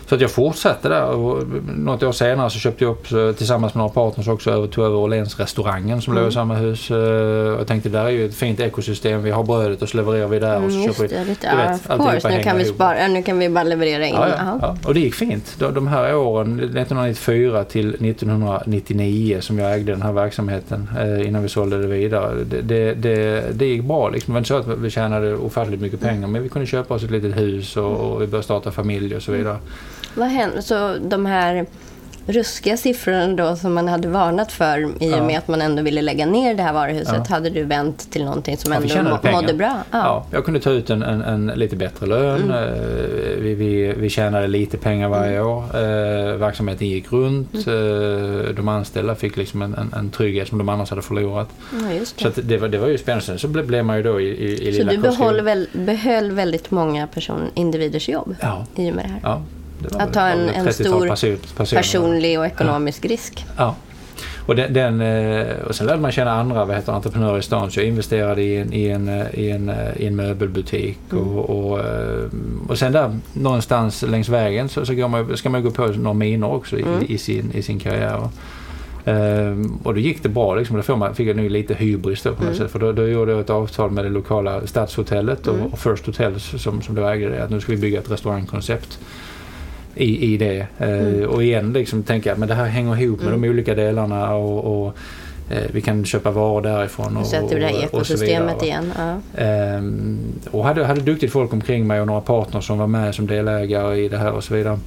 [0.09, 1.43] så att jag fortsatte där och
[1.77, 4.85] något år senare så köpte jag upp eh, tillsammans med några partners också över, tog
[4.85, 6.23] över Åhléns restaurangen som Mm.
[6.23, 6.91] låg i samma hus.
[6.91, 9.23] Eh, Jag tänkte där är ju ett fint ekosystem.
[9.23, 11.15] Vi har brödet och så levererar vi där och så Mm, köper vi.
[11.15, 12.29] det, lite, du vet, of course.
[12.37, 14.13] Nu kan, vi spara, nu kan vi bara leverera in.
[14.13, 14.77] Ja, ja, ja.
[14.85, 15.55] Och det gick fint.
[15.59, 21.41] De, de här åren, 1994 till 1999 som jag ägde den här verksamheten eh, innan
[21.43, 22.33] vi sålde det vidare.
[22.43, 24.31] Det, det, det, det gick bra liksom.
[24.31, 27.03] Det var inte så att vi tjänade ofantligt mycket pengar men vi kunde köpa oss
[27.03, 29.57] ett litet hus och, och vi började starta familj och så vidare.
[30.15, 30.61] Vad hände?
[30.61, 31.65] Så de här
[32.27, 35.23] ruskiga siffrorna då som man hade varnat för i och Ja.
[35.23, 37.35] med att man ändå ville lägga ner det här varuhuset Ja.
[37.35, 39.41] hade du vänt till någonting som Ja, ändå må- pengar.
[39.41, 39.77] mådde bra?
[39.91, 40.25] Ja.
[40.31, 42.41] jag kunde ta ut en, en, en lite bättre lön.
[42.43, 42.51] Mm.
[42.63, 45.63] Eh, Vi, vi, vi tjänade lite pengar varje år.
[45.63, 47.67] Eh, verksamheten gick runt.
[47.67, 48.39] Mm.
[48.39, 51.49] Eh, de anställda fick liksom en, en, en trygghet som de annars hade förlorat.
[51.81, 52.31] Ja, just det.
[52.35, 53.25] Så det, var, det var ju spännande.
[53.25, 56.31] Sen så blev, blev man ju då i, i, i Så du behöll, väl, behöll
[56.31, 59.41] väldigt många person, individers jobb Ja, i och med det här?
[59.91, 59.99] Ja.
[60.01, 61.77] Att ta en- en 30-tal stor person-.
[61.77, 63.45] Personlig och ekonomisk risk.
[63.57, 63.75] Ja.
[64.47, 67.71] Och, den, den, eh, och sen lärde man känna andra vad heter, entreprenörer i stan.
[67.71, 70.97] Så jag investerade i en, i en, eh, i en, eh, i en möbelbutik.
[71.11, 71.27] Mm.
[71.27, 71.79] Och, och,
[72.67, 76.53] och sen där någonstans längs vägen så, så man, ska man gå på några miner
[76.53, 77.03] också i, Mm.
[77.07, 78.29] i, sin, i sin karriär.
[79.05, 80.55] Ehm, och då gick det bra.
[80.55, 80.81] Liksom.
[80.87, 82.55] Då man, fick jag nu lite hybris då på Mm.
[82.55, 82.71] sätt.
[82.71, 85.67] För då, då gjorde jag ett avtal med det lokala stadshotellet och, Mm.
[85.67, 87.43] och First Hotels som, som då ägde det.
[87.43, 88.99] Att nu ska vi bygga ett restaurangkoncept
[89.95, 90.67] i, i det.
[90.79, 91.29] Eh, Mm.
[91.29, 94.85] Och igen liksom tänka att men det här hänger ihop med de olika delarna och,
[94.87, 94.95] och
[95.49, 97.17] eh, vi kan köpa varor därifrån.
[97.17, 98.91] Och, sätter det här och- och så vidare, ekosystemet igen.
[98.97, 99.41] Ja.
[99.43, 100.17] Ehm,
[100.51, 103.97] och hade, hade duktigt folk omkring mig och några partners som var med som delägare
[103.97, 104.79] i det här och så vidare.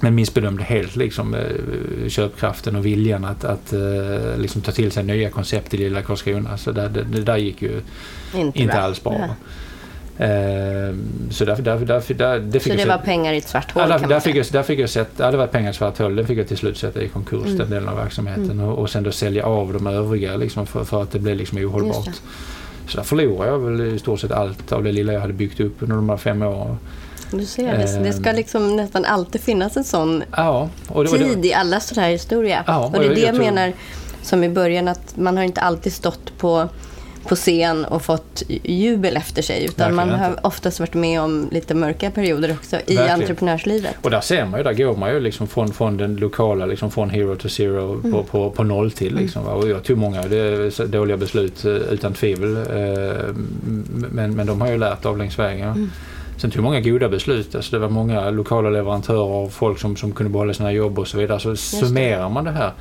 [0.00, 3.74] Men missbedömde helt liksom, eh, köpkraften och viljan att, att
[4.36, 6.56] liksom ta till sig nya koncept i lilla Karlskrona.
[6.58, 7.80] Så det, det, det där gick ju
[8.36, 9.12] Inte, inte alls bra.
[9.12, 9.30] Nej.
[10.20, 13.82] Ehm, så därför, därför, därför, där, det Så det var pengar i ett svart hål
[13.90, 15.76] Ja, där, där, fick jag, där fick jag sätta, ja, det var pengar i ett
[15.76, 16.16] svart hål.
[16.16, 17.58] Den fick jag till slut sätta i konkurs, Mm.
[17.58, 18.60] den delen av verksamheten.
[18.60, 21.58] Och, och sen då sälja av de övriga liksom, för, för att det blev liksom
[21.58, 22.04] ohållbart.
[22.04, 22.12] det.
[22.90, 25.60] Så där förlorade jag väl i stort sett allt av det lilla jag hade byggt
[25.60, 26.76] upp under de här fem åren.
[27.32, 28.36] Du ser, det, det ska Ehm.
[28.36, 31.48] liksom nästan alltid finnas en sån Ja, och det tid det.
[31.48, 32.64] i alla sådana här historia.
[32.66, 33.72] Ja, och det och är jag- det jag jag menar
[34.22, 36.68] som i början att man har inte alltid stått på,
[37.28, 40.40] på scen och fått jubel efter sig utan man Verkligen har inte.
[40.48, 43.10] oftast varit med om lite mörka perioder också i Verkligen.
[43.20, 43.94] entreprenörslivet.
[44.02, 46.90] Och där ser man ju, där går man ju liksom från, från den lokala, liksom
[46.90, 48.12] från hero to zero Mm.
[48.12, 49.14] på, på, på noll till.
[49.16, 49.52] Liksom, va?
[49.52, 50.22] Och jag tog många
[50.86, 52.56] dåliga beslut eh, utan tvivel.
[52.56, 53.34] Eh,
[54.10, 55.68] Men, men de har ju lärt av längs vägen.
[55.68, 55.90] Mm.
[56.36, 57.54] Sen tog jag många goda beslut.
[57.54, 61.08] Alltså det var många lokala leverantörer och folk som, som kunde behålla sina jobb och
[61.08, 61.40] så vidare.
[61.40, 62.72] Så summerar man det här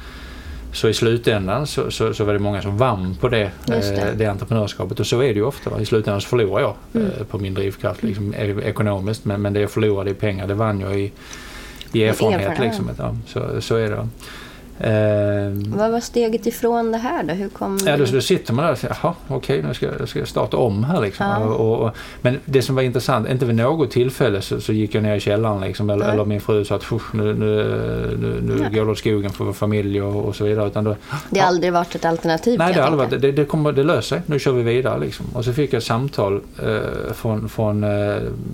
[0.74, 3.98] så i slutändan så, så, så var det många som vann på det, det.
[3.98, 5.00] eh, det entreprenörskapet.
[5.00, 5.70] Och så är det ju ofta.
[5.70, 5.82] Va?
[5.82, 7.08] I slutändan så förlorar jag Mm.
[7.20, 9.26] eh, på min drivkraft liksom, e- ekonomiskt.
[9.26, 11.12] Men, men det jag förlorade i pengar det vann jag i,
[11.92, 12.42] i erfarenhet.
[12.42, 12.90] erfarenhet, Liksom.
[12.98, 13.16] Ja,
[13.56, 14.08] så, så är det.
[14.80, 17.34] Eh, Vad var steget ifrån det här då?
[17.34, 20.10] Hur kom Ja, då, då sitter man där och säger, jaha, okej, nu ska, jag-
[20.10, 21.26] ska jag starta om här liksom.
[21.26, 21.38] Ja.
[21.46, 25.04] Och, och, men det som var intressant, inte vid något tillfälle så, så gick jag
[25.04, 26.14] ner i källaren liksom, eller, Nej.
[26.14, 27.38] eller min fru sa att "Fuh, nu, nu,
[28.22, 30.68] nu, nu går det åt skogen för familj och, och så vidare.
[30.68, 30.96] Utan då,
[31.30, 33.84] Det har aldrig varit ett alternativ Nej, det, har aldrig varit, det, det, kommer, det
[33.84, 34.22] löser sig.
[34.26, 35.00] Nu kör vi vidare.
[35.00, 35.26] Liksom.
[35.34, 37.90] Och så fick jag ett samtal eh, från, från eh,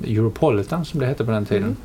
[0.07, 1.75] Europolitan, som det hette på den tiden.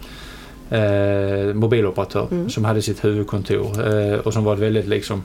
[0.71, 5.23] Eh, mobiloperatör som hade sitt huvudkontor eh, och som var ett väldigt liksom,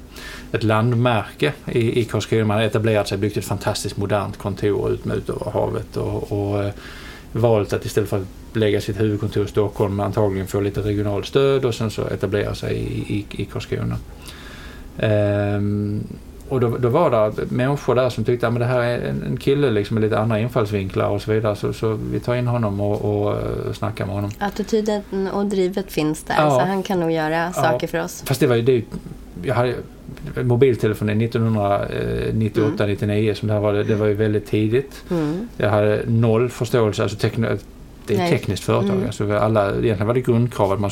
[0.51, 2.45] ett landmärke i, i Karlskrona.
[2.45, 6.63] Man hade etablerat sig, byggt ett fantastiskt modernt kontor ut, ut över havet och, och
[6.63, 6.71] eh,
[7.31, 11.65] valt att istället för att lägga sitt huvudkontor i Stockholm antagligen få lite regionalt stöd
[11.65, 13.97] och sen så etablera sig i, i, i Karlskrona.
[16.49, 19.37] Och då, då var det människor där som tyckte att det här är en, en
[19.37, 21.55] kille liksom med lite andra infallsvinklar och så vidare.
[21.55, 24.31] Så, så vi tar in honom och, och eh, snackar med honom.
[24.39, 26.49] Attityden och drivet finns där Ja.
[26.49, 28.23] så han kan nog göra saker för oss.
[28.25, 28.83] Fast det var ju det,
[29.43, 29.75] jag hade
[30.43, 35.03] mobiltelefonen 1998, 99 som det här var, det var ju väldigt tidigt.
[35.11, 35.47] Mm.
[35.57, 38.25] Jag hade noll förståelse, alltså tekn, det är Nej.
[38.33, 38.95] ett tekniskt företag.
[38.95, 39.05] Mm.
[39.05, 40.91] Alltså alla, egentligen var det grundkrav att man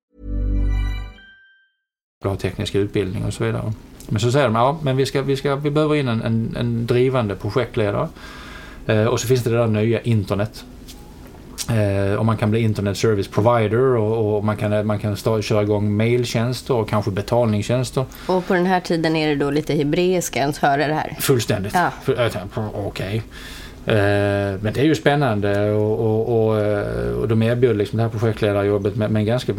[2.29, 3.73] Ha teknisk utbildning och så vidare.
[4.09, 6.55] Men så säger de, ja men vi, ska, vi, ska, vi behöver in en, en,
[6.59, 8.07] en drivande projektledare.
[8.85, 10.63] Eh, och så finns det det där nya internet.
[11.69, 15.41] Eh, och man kan bli internet service provider och, och man kan, man kan stå,
[15.41, 18.05] köra igång mailtjänster och kanske betalningstjänster.
[18.27, 21.17] Och på den här tiden är det då lite hebreiska ens höra det här.
[21.19, 21.73] Fullständigt.
[21.73, 21.91] Ja.
[22.73, 23.15] Okej.
[23.17, 23.23] Eh,
[23.85, 28.09] men det är ju spännande och, och, och, eh, och de erbjöd liksom det här
[28.09, 29.53] projektledarjobbet med, med en ganska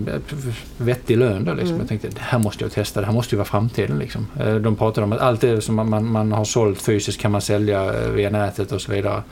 [0.76, 1.44] vettig lön.
[1.44, 1.78] Då, liksom.
[1.78, 3.98] Jag tänkte det här måste jag testa, det här måste ju vara framtiden.
[3.98, 4.26] Liksom.
[4.40, 7.40] Eh, de pratade om att allt det som man, man, har sålt fysiskt kan man
[7.40, 9.22] sälja eh, via nätet och så vidare.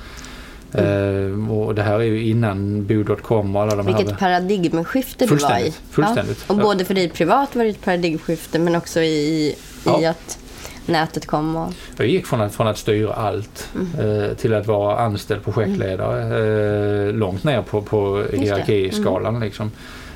[0.72, 4.16] Eh, och det här är ju innan Bo.com och alla de Vilket här.
[4.16, 5.72] paradigmskifte du var i.
[5.90, 6.44] Fullständigt.
[6.48, 6.54] Ja.
[6.54, 10.10] Och både för dig privat var det ett paradigmskifte men också i, i Ja.
[10.10, 10.38] att
[10.86, 11.56] nätet kom.
[11.56, 17.08] Och, Jag gick från att, från att styra allt eh, till att vara anställd projektledare.
[17.08, 19.40] Eh, långt ner på, på hierarkiskalan.
[19.40, 19.70] Liksom.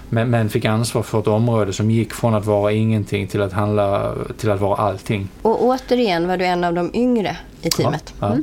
[0.08, 3.52] Men, men fick ansvar för ett område som gick från att vara ingenting till att,
[3.52, 5.28] handla, till att vara allting.
[5.42, 8.14] och återigen var du en av de yngre i teamet.
[8.20, 8.42] Ja, ja.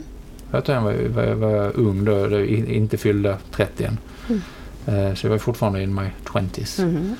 [0.51, 3.97] Jag tror jag var, var, var ung då, då inte fyllde 30 än.
[4.85, 7.15] Eh, så jag var fortfarande in my 20s.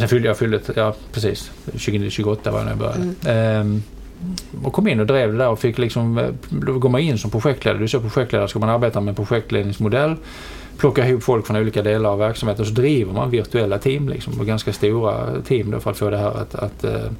[0.00, 3.14] Sen fyllde jag, fyllde, ja precis, 20, 28 var jag när jag började.
[3.26, 3.82] Ehm,
[4.62, 7.18] och kom in och drev det där och fick liksom, eh, då går man in
[7.18, 7.78] som projektledare.
[7.78, 10.16] Du är så projektledare ska man arbeta med en projektledningsmodell.
[10.78, 14.40] Plocka ihop folk från olika delar av verksamheten och så driver man virtuella team liksom.
[14.40, 17.10] Och ganska stora team då för att få det här att, att eh,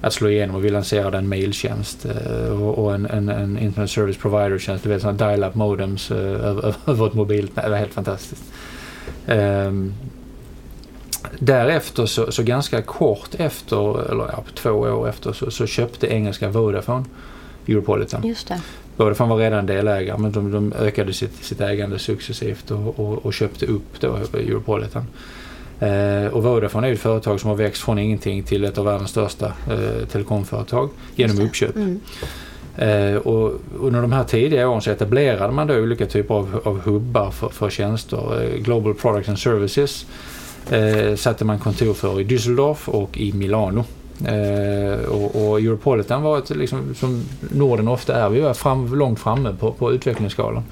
[0.00, 4.16] att slå igenom och vi lanserade en mailtjänst eh, och, en, en, en internet service
[4.16, 4.84] provider-tjänst.
[4.84, 8.44] Du vet sådana dial-up modems över, över ett mobilt Det var helt fantastiskt.
[9.26, 9.94] Ehm,
[11.38, 16.48] därefter så, så ganska kort efter, eller ja, två år efter så, så köpte engelska
[16.48, 17.04] Vodafone
[17.68, 18.26] Europolitan.
[18.28, 18.60] Just det.
[18.96, 23.34] Vodafone var redan delägare men de, de ökade sitt, sitt ägande successivt och, och, och
[23.34, 25.06] köpte upp då Europolitan.
[25.80, 29.10] Eh, och Vodafone är ett företag som har växt från ingenting till ett av världens
[29.10, 31.76] största eh, telekomföretag genom uppköp.
[31.76, 32.00] Mm.
[32.76, 36.80] Eh, och under de här tidiga åren så etablerade man då olika typer av, av
[36.80, 38.42] hubbar för, för tjänster.
[38.42, 40.06] Eh, Global Products and Services
[40.70, 43.84] eh, satte man kontor för i Düsseldorf och i Milano.
[44.26, 49.20] Eh, och, och Europolitan var ett, liksom, som Norden ofta är, vi var fram, långt
[49.20, 50.62] framme på, på utvecklingsskalan.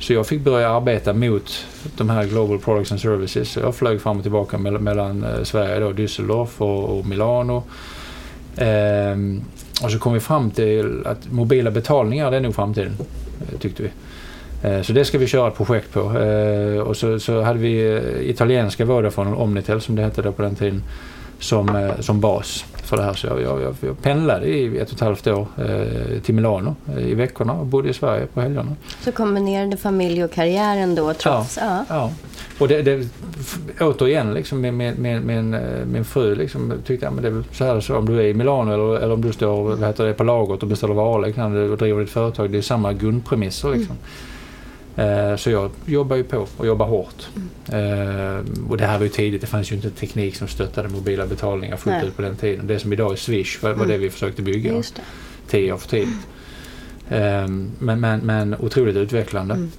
[0.00, 3.56] Så jag fick börja arbeta mot de här Global Products and Services.
[3.56, 7.62] Jag flög fram och tillbaka mellan, mellan Sverige, då, Düsseldorf och, och Milano.
[8.56, 9.16] Eh,
[9.82, 12.96] och så kom vi fram till att mobila betalningar, det är nog framtiden,
[13.40, 13.90] eh, tyckte vi.
[14.62, 16.18] Eh, Så det ska vi köra ett projekt på.
[16.18, 20.42] Eh, Och så, så hade vi eh, italienska Vodafone, Omnitel som det hette då på
[20.42, 20.82] den tiden,
[21.40, 23.14] som, som bas för det här.
[23.14, 25.46] Så jag, jag, jag, pendlade i ett och ett halvt år
[26.20, 28.76] till Milano i veckorna och bodde i Sverige på helgerna.
[29.04, 31.58] Så kombinerade familj och karriären då trots...
[31.60, 31.84] Ja.
[31.88, 32.10] Ja.
[32.58, 33.08] Och det, det,
[33.80, 35.56] återigen liksom min, min, min,
[35.92, 38.72] min, fru liksom tyckte att det är så här så om du är i Milano
[38.72, 41.76] eller, eller om du står vad heter det, på lagret och beställer varor liksom, och
[41.78, 42.50] driver ditt företag.
[42.50, 43.96] Det är samma grundpremisser liksom.
[43.96, 44.37] Eh,
[45.36, 47.28] Så jag jobbar ju på och jobbar hårt.
[47.72, 49.40] Eh, Och det här var ju tidigt.
[49.40, 52.06] Det fanns ju inte teknik som stöttade mobila betalningar fullt Nej.
[52.06, 52.66] ut på den tiden.
[52.66, 54.72] Det som idag är Swish var, var det vi försökte bygga.
[54.72, 55.02] Just det.
[55.48, 56.26] Tio år för tidigt.
[57.10, 59.54] Ehm, Men, men, men otroligt utvecklande.
[59.54, 59.70] Mm.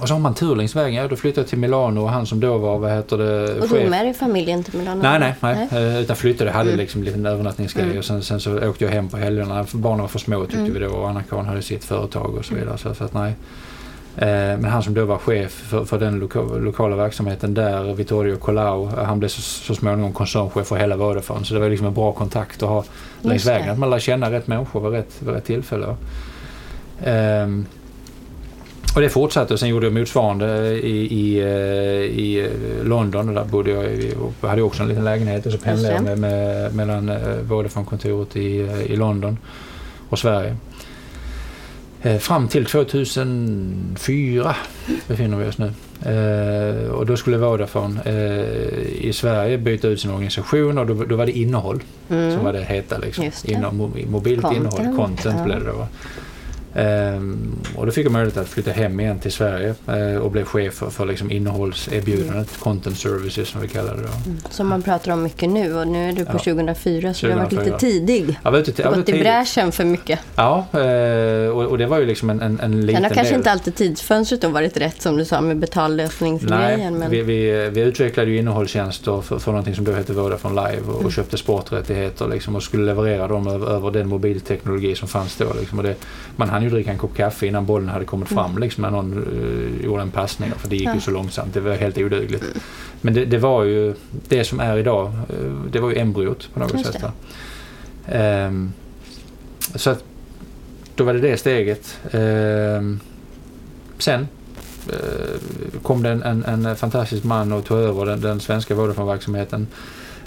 [0.00, 0.94] Och så har man tur längs vägen.
[1.02, 3.68] Ja, då flyttade jag till Milano och han som då var, vad heter det, Och
[3.68, 5.02] tog med dig familjen till Milano?
[5.02, 5.68] Nej, nej, nej.
[5.94, 6.78] Eh, Utan flyttade, hade Mm.
[6.80, 7.98] liksom en liten övernattningsgrej Mm.
[7.98, 9.66] och sen, sen så åkte jag hem på helgerna.
[9.72, 10.72] Barnen var för små tyckte Mm.
[10.72, 12.78] vi då och Anna-Karin hade sitt företag och så vidare.
[12.78, 13.32] Så, så att nej.
[14.16, 18.36] Eh, Men han som då var chef för, för den loka, lokala verksamheten där, Vittorio
[18.36, 21.44] Colau, han blev så, så småningom koncernchef för hela Vodafone.
[21.44, 22.84] Så det var liksom en bra kontakt att ha
[23.22, 23.70] längs vägen.
[23.70, 25.96] Att man lär känna rätt människor vid rätt, vid rätt tillfälle.
[27.04, 27.66] Ehm,
[28.94, 31.46] och det fortsatte och sen gjorde jag motsvarande i, i, eh,
[32.20, 35.52] i eh, London och där bodde jag i, och hade också en liten lägenhet och
[35.52, 37.12] så pendlade jag med, med, mellan
[37.48, 38.56] Vodafone-kontoret i,
[38.88, 39.38] i London
[40.08, 40.56] och Sverige.
[42.02, 44.54] Eh, Fram till 2004
[45.08, 45.72] befinner vi oss nu.
[46.10, 51.16] Eh, och då skulle Vodafone eh, i Sverige byta ut sin organisation och då, då
[51.16, 52.34] var det innehåll Mm.
[52.34, 52.98] som var det heta.
[52.98, 53.24] Liksom.
[53.24, 53.52] Det.
[53.52, 55.44] Inno, mo- mobilt Content, innehåll, content ja.
[55.44, 55.86] blev det då.
[56.74, 60.44] Ehm, och då fick jag möjlighet att flytta hem igen till Sverige eh, och blev
[60.44, 64.48] chef för, för liksom innehållserbjudandet, content services som vi kallar det då.
[64.50, 66.38] Som man pratar om mycket nu och nu är du på Ja.
[66.38, 67.64] 2004 så du har varit 2004.
[67.64, 68.38] lite tidig.
[68.42, 70.20] Jag Du har gått i bräschen för mycket.
[70.36, 73.32] Ja, eh, och, och det var ju liksom en, en, en liten Sen har kanske
[73.32, 73.40] del.
[73.40, 76.80] inte alltid tidsfönstret då varit rätt som du sa med betallösningsgrejen.
[76.80, 77.10] Nej, Men...
[77.10, 80.92] vi, vi, vi utvecklade ju innehållstjänster för, för någonting som då hette Vodafone Live och,
[80.92, 81.06] Mm.
[81.06, 85.46] och köpte sporträttigheter liksom, och skulle leverera dem över, över den mobilteknologi som fanns då.
[85.60, 85.94] Liksom, och det,
[86.36, 89.12] man hann ju dricka en kopp kaffe innan bollen hade kommit fram liksom, när någon
[89.12, 90.50] uh, gjorde en passning.
[90.56, 91.54] För det gick ju så långsamt.
[91.54, 92.44] Det var helt odugligt.
[93.00, 93.94] Men det, det var ju
[94.28, 95.06] det som är idag.
[95.06, 97.04] eh, det var ju embryot på något Just sätt.
[98.06, 98.72] Ehm,
[99.74, 100.04] så att
[100.94, 101.98] då var det det steget.
[102.10, 103.00] Ehm,
[103.98, 104.28] sen
[104.88, 109.60] eh, kom det en, en, en fantastisk man och tog över den, den svenska Vodafone-verksamheten.
[109.60, 109.66] En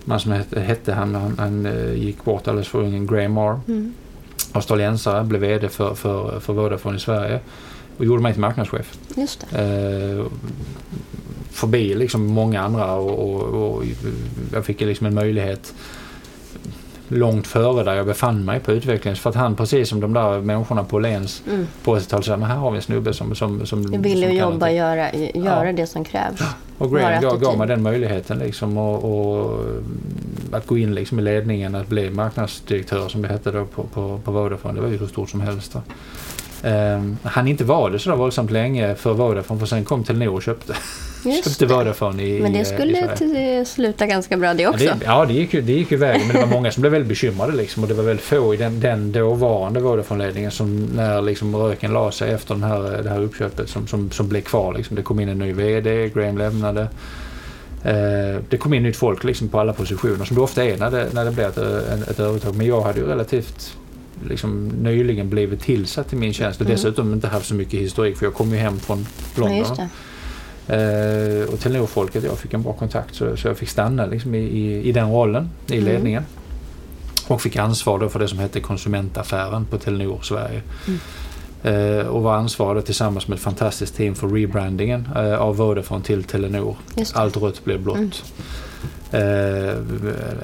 [0.04, 3.60] man som hette, hette han, han, han gick bort alldeles för ung, Graham Marr.
[3.68, 3.94] Mm.
[4.56, 7.40] Australiensare, blev VD för, för, för Vodafone i Sverige
[7.98, 8.98] och gjorde mig till marknadschef.
[9.16, 9.62] Just det.
[9.62, 10.26] Eh,
[11.52, 13.84] förbi liksom många andra och, och, och
[14.54, 15.74] jag fick liksom en möjlighet
[17.08, 19.16] långt före där jag befann mig på utvecklingen.
[19.16, 21.68] För att han, precis som de där människorna på Lens Mm.
[21.84, 23.36] på 80-talet, sa men här har vi en snubbe som...
[23.36, 25.72] som, som Jag ville som jobba och någonting." göra, göra Ja.
[25.74, 26.40] det som krävs.
[26.78, 29.04] Och Graham gav, gav mig den möjligheten liksom och,
[29.46, 29.60] och
[30.52, 34.20] att gå in liksom i ledningen, att bli marknadsdirektör som det hette då på, på,
[34.24, 34.74] på Vodafone.
[34.74, 35.76] Det var ju hur stort som helst.
[36.64, 40.44] Um, han inte var det så våldsamt länge för Vodafone för sen kom Telenor och
[40.44, 40.74] köpte,
[41.32, 41.66] Just köpte.
[41.66, 44.84] Vodafone i Men det skulle sluta ganska bra det också.
[44.84, 46.82] Ja, det, ja det, gick ju, det gick ju vägen men det var många som
[46.82, 50.86] blev väldigt bekymrade liksom, och det var väldigt få i den, den dåvarande Vodafone-ledningen som
[50.86, 54.42] när liksom röken la sig efter den här, det här uppköpet som, som, som blev
[54.42, 54.74] kvar.
[54.74, 54.96] Liksom.
[54.96, 56.82] Det kom in en ny VD, Graham lämnade.
[57.84, 60.92] Eh, det kom in nytt folk liksom, på alla positioner som det ofta är när
[60.92, 61.58] det, när det blir ett,
[62.10, 62.56] ett, övertag.
[62.56, 63.78] Men jag hade ju relativt
[64.30, 66.76] liksom, nyligen blivit tillsatt i min tjänst och Mm.
[66.76, 69.76] dessutom inte haft så mycket historik för jag kom ju hem från Ja, London.
[69.78, 69.90] det.
[70.68, 74.40] Eh, och Telenor-folket, jag fick en bra kontakt så, så jag fick stanna liksom, i,
[74.40, 75.86] i, i den rollen i Mm.
[75.86, 76.26] ledningen.
[77.28, 80.62] Och fick ansvar då för det som hette konsumentaffären på Telenor Sverige.
[80.88, 81.00] Mm.
[82.00, 86.24] Eh, och var ansvarig tillsammans med ett fantastiskt team för rebrandingen eh, av Vodafone till
[86.24, 86.76] Telenor.
[87.14, 87.98] Allt rött blev blått.
[87.98, 88.12] Mm.
[89.12, 89.70] Eh,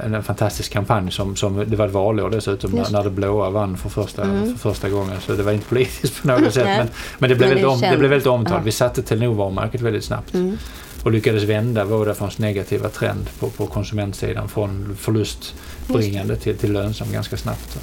[0.06, 3.50] en, fantastisk kampanj som, som det var ett valår dessutom när, Just när det blåa
[3.50, 4.58] vann för första, Mm.
[4.58, 5.22] för första gången.
[5.22, 6.88] Så det var inte politiskt på något sätt men,
[7.20, 8.62] men det blev Men väldigt, det om, det blev väldigt omtalat.
[8.62, 8.66] Ja.
[8.66, 10.58] Vi satte Telenor-varumärket väldigt snabbt Mm.
[11.04, 17.38] och lyckades vända Vodafones negativa trend på, på konsumentsidan från förlustbringande till, till lönsam ganska
[17.38, 17.80] snabbt.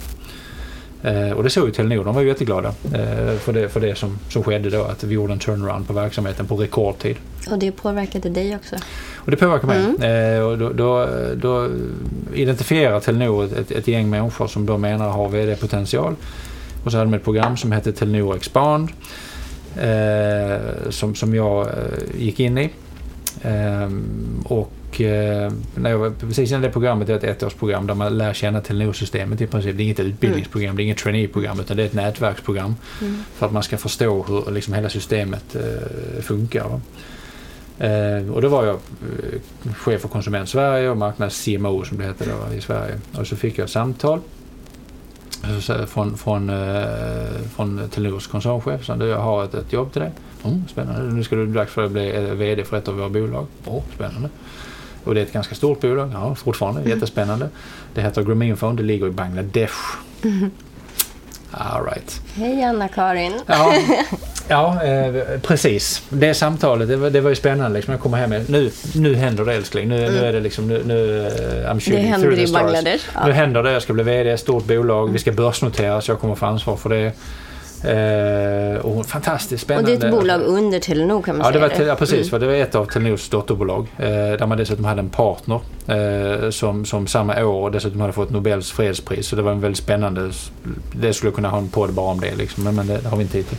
[1.03, 3.95] Eh, och det såg ju Telenor, de var ju jätteglada eh, för det, för det
[3.95, 7.17] som, som skedde då, att vi gjorde en turnaround på verksamheten på rekordtid.
[7.51, 8.77] Och det påverkade dig också.
[9.15, 9.85] Och det påverkar mig.
[9.85, 10.37] Mm.
[10.37, 11.69] Eh, och då, då, då
[12.35, 16.17] identifierar Telenor ett, ett gäng människor som de menar har vd-potential.
[16.85, 18.89] Och så hade de ett program som hette Telenor Expand.
[19.77, 21.73] Eh, som, som jag eh,
[22.19, 22.71] gick in i.
[23.43, 23.91] Eh,
[24.45, 28.33] och eh, när jag var precis innan det programmet är ett ettårsprogram där man lär
[28.33, 29.77] känna Telenor-systemet i princip.
[29.77, 32.75] Det är inget utbildningsprogram, det är inget traineeprogram utan det är ett nätverksprogram.
[33.01, 33.25] Mm.
[33.35, 36.65] För att man ska förstå hur liksom, hela systemet eh, funkar.
[36.65, 36.81] Va?
[37.79, 42.05] Eh, och då var jag eh, chef för Konsument Sverige och marknads CMO som det
[42.05, 43.01] hette då i Sverige.
[43.19, 44.21] Och så fick jag ett samtal
[45.61, 48.85] sa jag från, från, eh, från Telenors koncernchef.
[48.85, 50.11] Så jag har ett, ett jobb till dig.
[50.45, 51.13] Mm, spännande.
[51.13, 53.47] Nu ska du dags för att bli eh, VD för ett av våra bolag.
[53.65, 54.29] Oh, spännande.
[55.05, 56.11] Och det är ett ganska stort bolag.
[56.15, 56.89] Ja, fortfarande.
[56.89, 57.49] Jättespännande.
[57.95, 58.77] Det heter Grameenphone.
[58.77, 59.75] Det ligger i Bangladesh.
[61.51, 62.21] All right.
[62.35, 63.33] Hej Anna-Karin.
[63.47, 63.75] Ja,
[64.49, 66.03] ja eh, precis.
[66.09, 67.75] Det samtalet, det var, det var ju spännande.
[67.79, 67.93] Liksom.
[67.93, 69.89] Jag kommer hem med, nu, nu händer det älskling.
[69.89, 71.33] Nu, nu är det liksom, nu, nu eh,
[71.71, 72.63] I'm Det shooting händer through the i stars.
[72.63, 73.05] Bangladesh.
[73.25, 73.33] Nu Ja.
[73.33, 73.73] händer det.
[73.73, 75.13] Jag ska bli VD, stort bolag.
[75.13, 76.09] Vi ska börsnoteras.
[76.09, 77.13] Jag kommer få ansvar för det.
[77.85, 79.97] Eh, och fantastiskt Och spännande.
[79.97, 81.83] det är ett bolag under Telenor kan man Ja, det säga.
[81.85, 82.29] var, ja, precis.
[82.29, 82.41] Mm.
[82.41, 83.87] Det var ett av Telenors dotterbolag.
[83.99, 88.31] Eh, där man dessutom hade en partner eh, som, som samma år dessutom hade fått
[88.31, 89.27] Nobels fredspris.
[89.27, 90.31] Så det var en väldigt spännande...
[90.93, 93.17] Det skulle jag kunna ha en podd bara om det liksom, men, det, det har
[93.17, 93.59] vi inte tid till.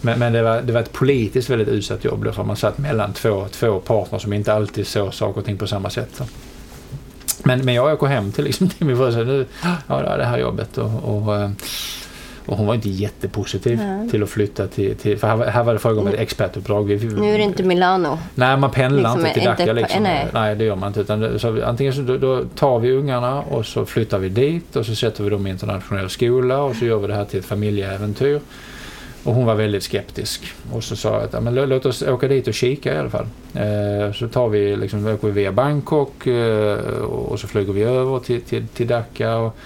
[0.00, 2.78] Men, men det, var, det var ett politiskt väldigt utsatt jobb då, för man satt
[2.78, 6.08] mellan två, två partners som inte alltid såg saker och ting på samma sätt.
[6.12, 6.24] Så.
[7.44, 9.46] Men, men jag åker hem till, liksom, till min fru och säger nu,
[9.86, 10.78] ja, det är det här jobbet.
[10.78, 11.50] Och, och, eh,
[12.46, 14.10] och hon var inte jättepositiv Nej.
[14.10, 16.84] till att flytta till, till för här, var- här var det fråga om ett expertuppdrag.
[16.84, 18.18] Vi, Nu är det inte Milano.
[18.34, 19.72] Nej, man pendlar Liksom, inte till Dhaka.
[19.72, 20.02] Liksom.
[20.02, 20.26] nej.
[20.32, 20.56] Nej.
[20.56, 21.00] det gör man inte.
[21.00, 24.86] Utan så antingen så, då, då tar vi ungarna och så flyttar vi dit och
[24.86, 27.46] så sätter vi dem i internationell skola och så gör vi det här till ett
[27.46, 28.40] familjeäventyr.
[29.24, 30.52] Och hon var väldigt skeptisk.
[30.72, 32.98] Och så sa jag att ja, men lå- låt oss åka dit och kika i
[32.98, 33.26] alla fall.
[33.54, 38.18] Eh, så tar vi, liksom, åker vi via Bangkok eh, och så flyger vi över
[38.18, 39.36] till, till, till Dhaka.
[39.36, 39.56] Och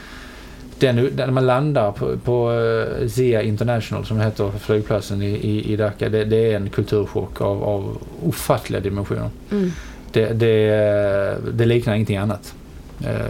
[0.79, 5.77] den, när man landar på, på eh, Zia International som heter flygplatsen i, i, i
[5.77, 9.31] Dhaka, det, det är en kulturchock av, av ofattliga dimensioner.
[9.51, 9.71] Mm.
[10.13, 12.55] Det, det, det liknar ingenting annat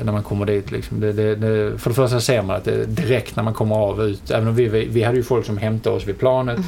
[0.05, 0.71] när man kommer dit.
[0.71, 1.01] Liksom.
[1.01, 4.03] Det, det, det, för det första ser man att det direkt när man kommer av
[4.03, 6.59] ut, även om vi, vi, vi hade ju folk som hämtade oss vid planet,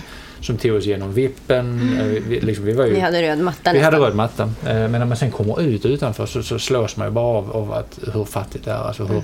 [0.41, 1.81] som tog oss genom vippen.
[2.01, 4.43] Eh, Vi, liksom, vi, var ju, Ni hade röd matta vi hade röd matta.
[4.43, 7.53] Eh, Men när man sen kommer ut utanför så, så slås man ju bara av,
[7.57, 8.77] av att, hur fattigt det är.
[8.89, 9.23] Alltså hur,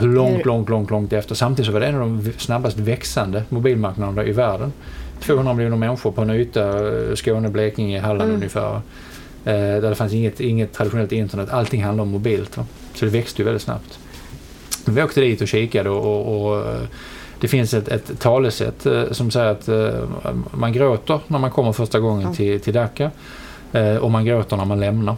[0.00, 1.34] hur långt, långt, långt, långt efter.
[1.34, 4.72] Samtidigt så var det en av de snabbast växande mobilmarknaderna i världen.
[5.20, 8.34] 200 miljoner människor på en yta, eh, Skåne, Blekinge, Halland Mm.
[8.36, 8.80] ungefär.
[9.44, 11.48] Eh, där det fanns inget, inget traditionellt internet.
[11.50, 12.56] Allting handlade om mobilt.
[12.56, 12.66] Va?
[12.94, 13.98] Så det växte ju väldigt snabbt.
[14.84, 16.82] Vi åkte dit och kikade och, och, och eh,
[17.40, 19.68] det finns ett, ett talesätt eh, som säger att
[20.50, 23.10] man gråter när man kommer första gången till, till Dhaka
[24.00, 25.16] och man gråter när man lämnar.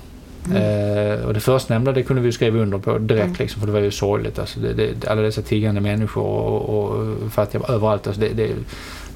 [0.52, 3.36] Eh, och det förstnämnda det kunde vi skriva under på direkt Mm.
[3.38, 4.38] liksom, för det var ju sorgligt.
[4.38, 8.06] Alltså, det, det, alla dessa tiggande människor och, och fattiga överallt.
[8.06, 8.50] Alltså, det, det,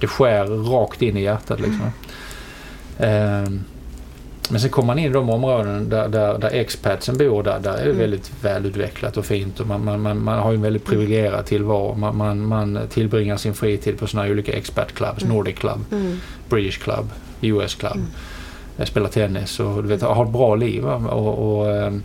[0.00, 1.92] det skär rakt in i hjärtat liksom.
[2.98, 3.60] Eh,
[4.50, 7.72] men sen kommer man in i de områden där, där, där expatsen bor, där, där
[7.72, 7.98] är det Mm.
[7.98, 11.94] väldigt välutvecklat och fint och man, man, man, man har ju en väldigt privilegierad tillvaro.
[11.94, 16.18] Man, man, man tillbringar sin fritid på sådana här olika expat clubs, Nordic Club, Mm.
[16.48, 17.98] British Club, US Club.
[18.76, 20.86] Jag spelar tennis och du vet, har ett bra liv.
[20.86, 22.02] Och, och, ehm,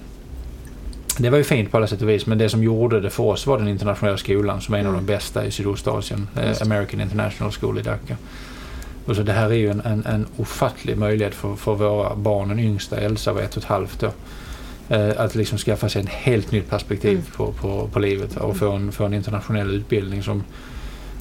[1.17, 3.23] det var ju fint på alla sätt och vis men det som gjorde det för
[3.23, 6.27] oss var den internationella skolan som är en av de bästa i Sydostasien.
[6.35, 8.17] Eh, American International School i Dhaka.
[9.05, 12.49] Och så det här är ju en, en, en ofattlig möjlighet för, för våra barn.
[12.49, 14.11] Den yngsta, Elsa, var ett och ett halvt då.
[14.89, 17.23] Eh, att liksom skaffa sig en helt nytt perspektiv Mm.
[17.35, 20.43] på, på, på livet och få en, få en internationell utbildning som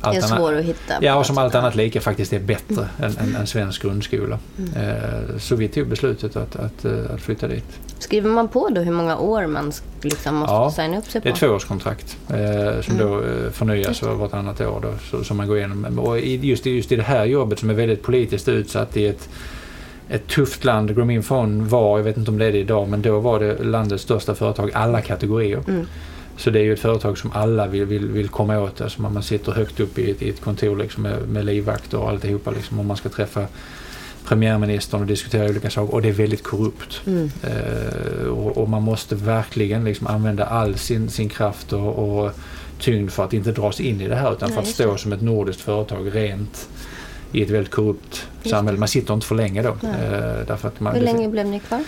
[0.02, 0.94] Är allt annat- svår att hitta.
[1.00, 3.82] Ja, på och som något allt annat lika faktiskt är bättre än, än, än svensk
[3.82, 4.38] grundskola.
[4.58, 4.72] Mm.
[4.88, 7.64] Eh, Så vi tog beslutet att, att, eh, att flytta dit.
[7.98, 9.72] Skriver man på då hur många år man
[10.02, 11.34] liksom måste Ja, signa upp sig Det är på?
[11.36, 13.06] ett tvåårskontrakt eh, som Mm.
[13.08, 13.22] då
[13.52, 15.98] förnyas vartannat år då, så, som man går igenom.
[15.98, 19.28] Och just, i- just i det här jobbet som är väldigt politiskt utsatt i ett,
[20.08, 20.96] ett tufft land.
[20.96, 24.02] Grameenphone var, jag vet inte om det är det idag, men då var det landets
[24.02, 25.60] största företag alla kategorier.
[25.68, 25.86] Mm.
[26.42, 28.80] Så det är ju ett företag som alla vill, vill, vill komma åt.
[28.80, 31.98] Alltså man man sitter högt upp i ett, i ett kontor liksom med, med livvakter
[31.98, 32.50] och alltihopa.
[32.50, 33.46] Liksom, och man ska träffa
[34.24, 35.94] premiärministern och diskutera olika saker.
[35.94, 37.00] Och det är väldigt korrupt.
[37.06, 37.30] Mm.
[37.42, 42.32] Eh, och, och man måste verkligen liksom använda all sin, sin kraft och, och
[42.78, 44.98] tyngd för att inte dras in i det här utan Nej, för att stå det.
[44.98, 46.68] som ett nordiskt företag rent
[47.32, 48.78] i ett väldigt korrupt Just samhälle.
[48.78, 49.68] Man sitter inte för länge då.
[49.68, 51.84] Eh, därför att man, Hur länge blev ni kvar?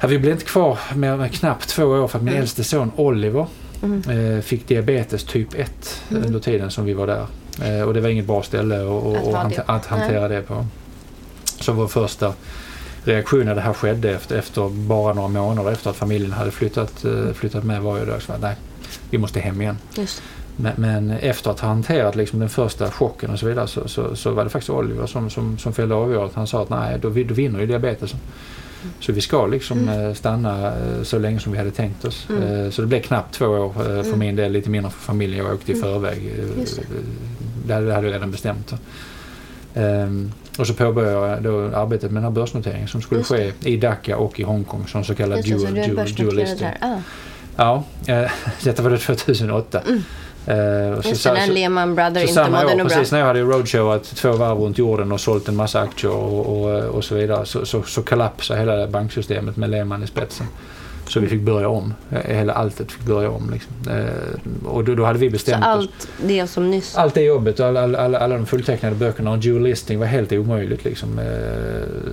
[0.00, 2.40] Ja, vi blev inte kvar mer än knappt två år för att min Mm.
[2.42, 3.46] äldste son Oliver
[3.82, 4.36] Mm.
[4.36, 6.24] eh, fick diabetes typ 1 Mm.
[6.24, 7.26] under tiden som vi var där.
[7.62, 10.66] Eh, och det var inget bra ställe att, Att att, ha att, hantera det på.
[11.60, 12.32] Så vår första
[13.04, 17.04] reaktion när det här skedde efter, efter bara några månader efter att familjen hade flyttat,
[17.04, 18.56] eh, flyttat med var ju då att nej,
[19.10, 19.78] vi måste hem igen.
[19.96, 20.22] Just.
[20.56, 24.16] Men, men efter att ha hanterat liksom den första chocken och så vidare så, så,
[24.16, 26.36] så var det faktiskt Oliver som, som, som fällde avgörandet.
[26.36, 28.18] Han sa att nej, då, då vinner ju diabetesen.
[29.00, 32.26] Så vi ska liksom eh, stanna eh, så länge som vi hade tänkt oss.
[32.30, 32.64] Mm.
[32.64, 33.72] Eh, Så det blev knappt två år
[34.02, 35.46] för min del, lite mindre för familjen.
[35.46, 36.32] Jag åkte i förväg.
[36.38, 36.60] Mm.
[36.60, 36.80] Just
[37.66, 37.74] det.
[37.74, 38.74] Hade, vi redan bestämt.
[39.74, 43.76] Ehm, och så påbörjade jag då arbetet med den här börsnoteringen som skulle ske i
[43.76, 46.68] Dhaka och i Hongkong som så kallad dual, dual, dual listing.
[46.80, 46.96] Ah,
[47.56, 47.84] Ja,
[48.64, 49.82] detta var det 2008.
[50.46, 53.40] Eh, så- just det, så- Lehman Brothers så inte samma år, precis när jag hade
[53.40, 57.46] roadshowat två varv runt jorden och sålt en massa aktier och, och, och så vidare
[57.46, 60.46] så, så, så kollapsade hela banksystemet med Lehman i spetsen.
[61.08, 61.94] Så vi fick börja om.
[62.10, 63.50] Eh, Hela alltet fick börja om.
[63.52, 63.72] Liksom.
[63.90, 65.66] Eh, och då, då hade vi Så bestämt oss.
[65.68, 66.96] allt det som nyss...
[66.96, 70.06] Allt det jobbet och alla, alla, alla, alla de fulltecknade böckerna och dual listing var
[70.06, 70.84] helt omöjligt.
[70.84, 71.18] Liksom.
[71.18, 71.24] Eh,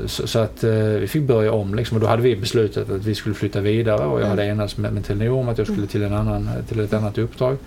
[0.07, 1.75] Så, så att eh, vi fick börja om.
[1.75, 1.97] Liksom.
[1.97, 4.93] Och då hade vi beslutat att vi skulle flytta vidare och jag hade enats med,
[4.93, 7.57] med Telenor om att jag skulle till, en annan, till ett annat uppdrag.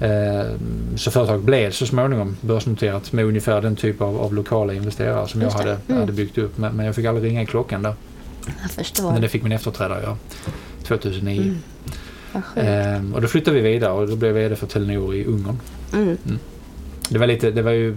[0.00, 0.46] Eh,
[0.96, 5.40] Så företaget blev så småningom börsnoterat med ungefär den typ av, av lokala investerare som
[5.40, 6.00] jag Just hade, Mm.
[6.00, 6.58] hade byggt upp.
[6.58, 7.94] Men, men jag fick aldrig ringa i klockan där.
[8.62, 9.12] Jag förstår.
[9.12, 10.16] Men det fick min efterträdare göra.
[10.84, 11.40] 2009.
[11.42, 11.56] Mm.
[12.32, 12.66] Vad sjukt.
[12.66, 15.56] Eh, och då flyttade vi vidare och då blev jag VD för Telenor i Ungern.
[15.94, 16.16] Mm.
[17.08, 17.96] Det var, lite, det var ju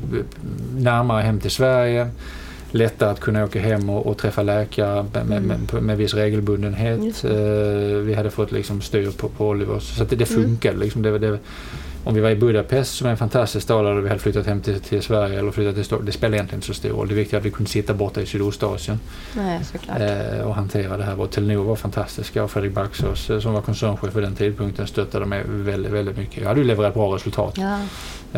[0.78, 2.10] närmare hem till Sverige.
[2.74, 5.41] Lättare att kunna åka hem och, och träffa läkare med, med,
[5.74, 6.95] med, med viss regelbundenhet.
[6.97, 7.08] Mm.
[7.08, 7.32] Just Eh,
[8.06, 9.80] vi hade fått liksom styr på, på Oliver.
[9.80, 10.43] Så det, det Mm.
[10.43, 10.78] funkade.
[10.78, 11.02] Liksom.
[11.02, 11.39] Det, det,
[12.04, 14.62] om vi var i Budapest som är en fantastisk stad eller vi hade flyttat hem
[14.62, 16.06] till, till Sverige eller flyttat till Stockholm.
[16.06, 17.08] Det spelar egentligen inte så stor roll.
[17.08, 18.99] Det viktiga är att vi kunde sitta borta i Sydostasien
[19.34, 19.60] Nej,
[19.99, 21.20] eh, och hantera det här.
[21.20, 25.26] Och Telenor var fantastiska och Fredrik Baxås eh, som var koncernchef vid den tidpunkten stöttade
[25.26, 26.41] mig väldigt, väldigt mycket.
[26.41, 27.58] Jag hade ju levererat bra resultat.
[27.58, 27.80] Ja.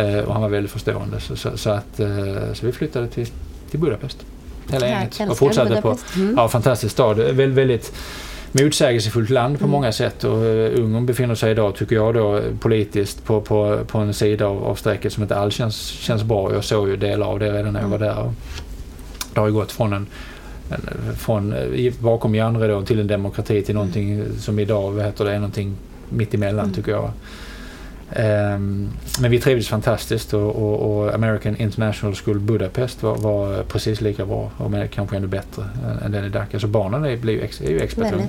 [0.02, 1.20] Eh, och han var väldigt förstående.
[1.20, 2.08] Så, så, så, att, eh,
[2.54, 3.28] så vi flyttade till,
[3.70, 4.26] till Budapest.
[4.72, 5.20] Hela gänget.
[5.30, 5.82] Och fortsatte på.
[5.82, 6.16] Budapest.
[6.16, 6.34] Mm.
[6.38, 7.18] Ja, fantastisk stad.
[7.18, 7.94] Väldigt, väldigt
[8.54, 9.72] motsägelsefullt land på Mm.
[9.72, 10.24] många sätt.
[10.24, 14.48] Och uh, Ungern befinner sig idag, tycker jag då, politiskt på, på, på en sida
[14.48, 16.54] av, av strecket som inte alls känns, känns bra.
[16.54, 18.16] Jag såg ju delar av det redan när jag var Mm.
[18.16, 18.34] där.
[19.34, 20.08] Det har ju gått från en
[20.70, 25.32] en- från eh, bakom järnridån till en demokrati till någonting som idag vad heter det,
[25.32, 25.76] är någonting
[26.10, 26.74] mitt emellan Mm.
[26.76, 27.12] tycker jag.
[28.12, 28.90] Ehm,
[29.20, 34.26] men vi trivdes fantastiskt och, och, och American International School Budapest var, var precis lika
[34.26, 35.64] bra och men kanske ännu bättre
[36.06, 36.60] än, den i Dhaka.
[36.60, 38.28] Så barnen är, blir är ju expertunga.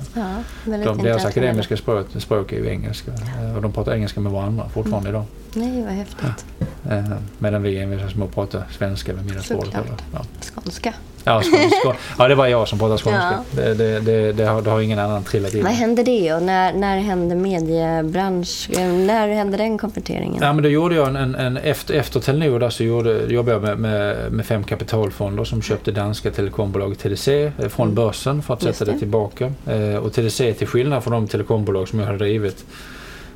[0.63, 4.19] Väldigt, ja, De, deras akademiska språk, språk är ju engelska eh, och de pratar engelska
[4.19, 5.23] med varandra fortfarande idag.
[5.53, 6.45] Nej, vad häftigt.
[6.89, 9.73] Eh, medan vi envisas med att prata svenska vid middagsbordet.
[10.13, 10.21] Ja.
[10.41, 10.93] Skånska.
[11.27, 11.95] Ja, skånska.
[12.17, 13.43] ja, det var jag som pratade skånska.
[13.55, 13.61] Ja.
[13.63, 15.63] Det, det, det, det, har, det har ingen annan trillat in.
[15.63, 18.69] Vad hände det och när, när hände mediebransch...
[18.77, 20.39] eh, När hände den konverteringen?
[20.43, 23.51] Ja, men då gjorde jag en, en, en efter, efter Telenor där så gjorde, jobbade
[23.55, 27.95] jag med, med, med fem kapitalfonder som köpte danska telekombolaget TDC eh, från Mm.
[27.95, 28.99] börsen för att sätta det det.
[28.99, 29.51] tillbaka.
[29.67, 32.65] Eh, och TDC till skillnad från de telekombolag som jag hade drivit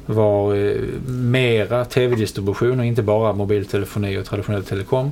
[0.06, 0.74] var eh,
[1.08, 5.12] mera tv-distribution och inte bara mobiltelefoni och traditionell telekom.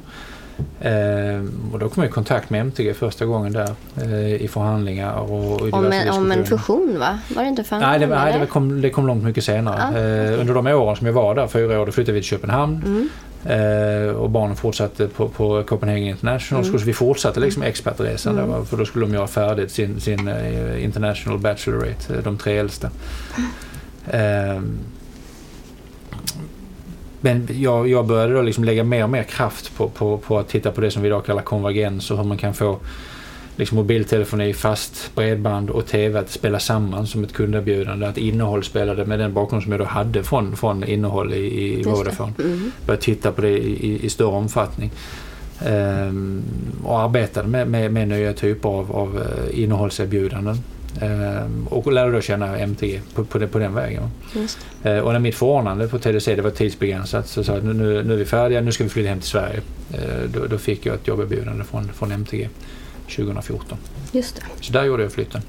[0.81, 1.43] Eh,
[1.73, 3.69] och då kom jag i kontakt med MTG första gången där
[4.01, 7.19] eh, i förhandlingar och, och om, en, om en fusion, va?
[7.35, 7.79] Var det inte fan?
[7.79, 9.83] Nej, det, nej det, kom, det kom långt mycket senare.
[9.83, 12.29] Ah, eh, under de åren som jag var där, fyra år, då flyttade vi till
[12.29, 12.83] Köpenhamn.
[12.85, 13.09] Mm.
[13.45, 16.71] Eh, och barnen fortsatte på, på Copenhagen International Mm.
[16.71, 16.79] School.
[16.79, 20.27] Så vi fortsatte liksom expertresan där, va, för då skulle de göra färdigt sin, sin
[20.27, 22.89] eh, International Bachelorate, eh, de tre äldsta.
[27.21, 30.47] Men jag, jag började då liksom lägga mer och mer kraft på, på, på att
[30.47, 32.79] titta på det som vi idag kallar konvergens och hur man kan få
[33.55, 38.07] liksom mobiltelefoni, fast bredband och TV att spela samman som ett kunderbjudande.
[38.07, 41.83] Att innehåll spelade med den bakgrund som jag då hade från, från innehåll i, i.
[41.83, 42.33] Vodafone.
[42.39, 42.71] Mm.
[42.85, 44.91] Började titta på det i, i, i större omfattning.
[45.65, 46.43] Ehm,
[46.83, 50.57] och arbetade med, med, med nya typer av, av eh, innehållserbjudanden.
[51.01, 54.01] Ehm, och lärde då känna MTG på, på, det, på den vägen.
[54.03, 54.09] va.
[54.41, 57.73] Just Eh, och när mitt förordnande på TDC det var tidsbegränsat så sa jag nu,
[57.73, 59.61] nu, nu är vi färdiga, nu ska vi flytta hem till Sverige.
[59.93, 59.99] Eh,
[60.33, 62.49] då, då fick jag ett jobberbjudande från, från MTG
[63.15, 63.77] 2014.
[64.11, 64.41] Just det.
[64.65, 65.41] Så där gjorde jag flytten.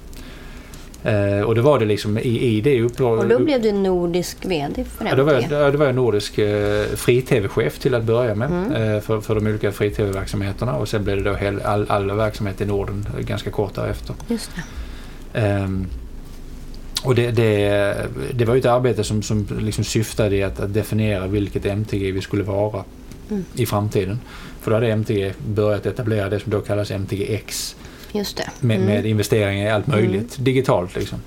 [1.05, 3.23] Eh, och då var det liksom i, i det uppdraget.
[3.25, 5.55] Och då blev du nordisk VD för Ja, då var, MTG.
[5.55, 8.73] jag, då var jag nordisk eh, fri-tv-chef till att börja med Mm.
[8.95, 12.61] eh, för, för de olika fri-tv-verksamheterna och sen blev det då hel, all, all verksamhet
[12.61, 14.15] i Norden ganska kort därefter.
[14.29, 14.63] Just det.
[15.35, 15.87] Ehm,
[17.05, 17.97] och det, det,
[18.35, 22.13] det var ju ett arbete som, som liksom syftade i att, att definiera vilket MTG
[22.13, 22.85] vi skulle vara
[23.31, 23.45] Mm.
[23.55, 24.21] i framtiden.
[24.61, 27.77] För då hade MTG börjat etablera det som då kallas MTGX
[28.13, 28.51] Just det.
[28.61, 28.87] med, Mm.
[28.89, 30.97] med investeringar i allt möjligt digitalt.
[30.97, 31.19] Liksom.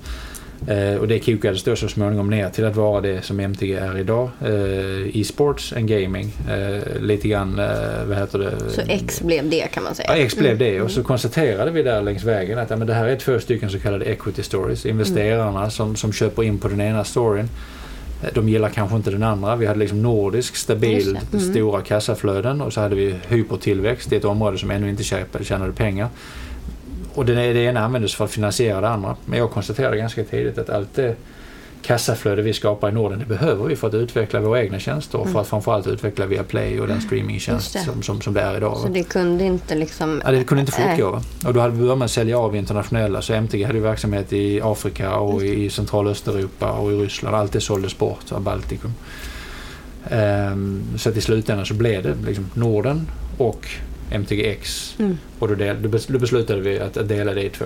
[0.68, 3.98] Eh, och det kokades då så småningom ner till att vara det som MTG är
[3.98, 4.30] idag.
[4.44, 6.32] Eh, E-sports and gaming.
[6.50, 8.52] Eh, lite grann, eh, vad heter det?
[8.70, 10.08] Så X blev det kan man säga.
[10.08, 10.82] Ja, X blev det Mm.
[10.84, 13.70] och så konstaterade vi där längs vägen att ja, men det här är två stycken
[13.70, 14.86] så kallade equity stories.
[14.86, 17.48] Investerarna som, som köper in på den ena storyn.
[18.22, 19.56] eh, De gillar kanske inte den andra.
[19.56, 21.18] Vi hade liksom nordisk, stabil.
[21.32, 21.40] Mm.
[21.52, 25.72] stora kassaflöden och så hade vi hypertillväxt i ett område som ännu inte tjä- tjänade
[25.72, 26.08] pengar.
[27.14, 29.16] Och det, det ena användes för att finansiera det andra.
[29.24, 31.16] Men jag konstaterade ganska tidigt att allt det
[31.82, 35.28] kassaflöde vi skapar i Norden, det behöver vi för att utveckla våra egna tjänster och
[35.28, 37.92] för att framförallt utveckla Viaplay och den streamingtjänst Just det.
[37.92, 38.76] som, som, som det är idag.
[38.76, 40.22] Så det kunde inte liksom...
[40.24, 41.10] Ja, det kunde inte fortgå.
[41.10, 41.22] Va?
[41.46, 43.22] Och då hade vi börjat med att sälja av internationella.
[43.22, 47.36] Så MTG hade verksamhet i Afrika och i Central Östeuropa och i Ryssland.
[47.36, 48.92] Allt det såldes bort av Baltikum.
[50.10, 53.08] Ehm, så att i slutändan så blev det liksom Norden
[53.38, 53.68] och
[54.20, 54.94] MTGX.
[54.98, 55.18] Mm.
[55.38, 57.64] Och då, del, då bes- då beslutade vi att, att dela det i två.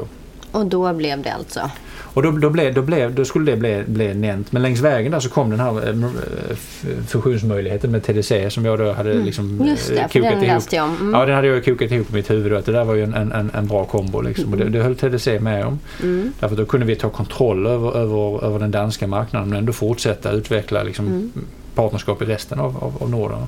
[0.52, 1.70] Och då blev det alltså...
[1.98, 4.52] Och då, då, blev, då, blev, då skulle det bli, bli nämnt.
[4.52, 6.06] Men längs vägen där så kom den här eh,
[6.52, 9.68] f- fusionsmöjligheten med TDC som jag då hade liksom Mm.
[9.68, 10.96] Just eh, det, för den läste jag om.
[11.00, 11.14] Mm.
[11.14, 13.14] Ja, den hade jag kokat ihop i mitt huvud att det där var ju en,
[13.14, 14.52] en, en, bra kombo liksom.
[14.52, 15.78] Och det, det höll TDC med om.
[16.02, 16.32] Mm.
[16.40, 20.30] Därför då kunde vi ta kontroll över, över, över den danska marknaden men ändå fortsätta
[20.32, 21.30] utveckla liksom, Mm.
[21.74, 23.38] partnerskap i resten av, av, av Norden.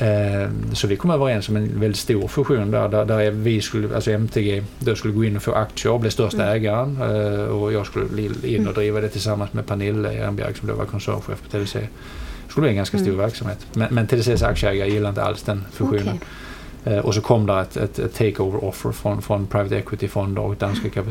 [0.00, 3.94] Eh, så vi kom överens om en väldigt stor fusion där, där, där vi skulle,
[3.94, 6.54] alltså MTG då skulle gå in och få aktier och bli största Mm.
[6.56, 6.98] ägaren.
[7.36, 10.84] Eh, och jag skulle in och driva det tillsammans med Pernille Ehrenbjerg som då var
[10.84, 11.78] koncernchef på TDC.
[11.78, 13.20] Det skulle bli en ganska stor Mm.
[13.20, 13.66] verksamhet.
[13.74, 16.18] Men, men TDCs aktieägare gillade inte alls den fusionen.
[16.84, 20.56] Eh, Och så kom det ett, ett, ett takeover offer från, från private equity-fonder och
[20.56, 21.04] danska eh,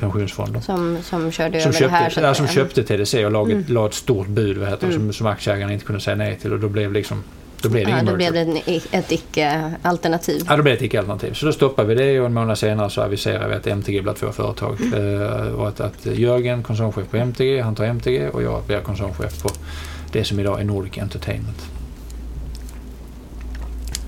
[0.00, 0.60] pensionsfonder.
[0.60, 3.64] Som, som körde Som över det här köpte, så ja, som köpte TDC och Mm.
[3.68, 4.98] la ett stort bud vad heter, Mm.
[4.98, 7.22] som, som aktieägarna inte kunde säga nej till och då blev liksom
[7.62, 10.42] då blev det Ja, då blev det ett icke-alternativ.
[10.48, 11.32] Ja, då blev det ett icke-alternativ.
[11.32, 14.12] Så då stoppade vi det och en månad senare så aviserade vi att MTG blir
[14.12, 14.80] två företag.
[14.80, 15.22] Mm.
[15.22, 19.42] Eh, och att, att Jörgen, koncernchef på MTG, han tar MTG och jag blir koncernchef
[19.42, 19.48] på
[20.12, 21.75] det som idag är Nordic Entertainment.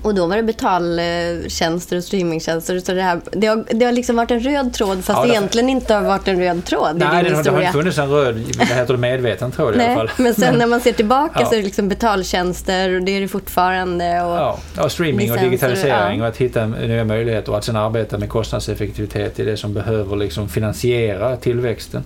[0.01, 2.79] Och då var det betaltjänster och streamingtjänster.
[2.79, 5.27] Så det, här, det, har, det har liksom varit en röd tråd fast Ja, det
[5.27, 7.35] det- egentligen inte har varit en röd tråd i Nej, din det har, det har
[7.61, 7.61] historia.
[7.67, 10.09] inte funnits en röd, vad heter det, medveten tråd i alla Nej, fall.
[10.17, 11.45] men sen när man ser tillbaka Ja.
[11.45, 14.21] så är det liksom betaltjänster och det är det fortfarande.
[14.23, 16.23] Och, Ja, ja, streaming och licenser, digitalisering ja.
[16.25, 20.15] och att hitta nya möjligheter och att sedan arbeta med kostnadseffektivitet i det som behöver
[20.15, 22.03] liksom finansiera tillväxten.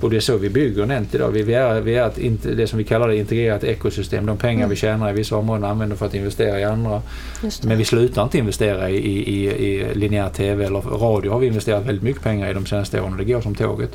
[0.00, 1.30] Och det är så vi bygger Nent idag.
[1.30, 4.26] Vi, vi är, vi är ett, det som vi kallar det integrerat ekosystem.
[4.26, 4.70] De pengar Mm.
[4.70, 7.02] vi tjänar i vissa områden använder för att investera i andra.
[7.62, 11.46] Men vi slutar inte investera i, i, i, i linjär TV eller radio har vi
[11.46, 13.90] investerat väldigt mycket pengar i de senaste åren och det går som tåget.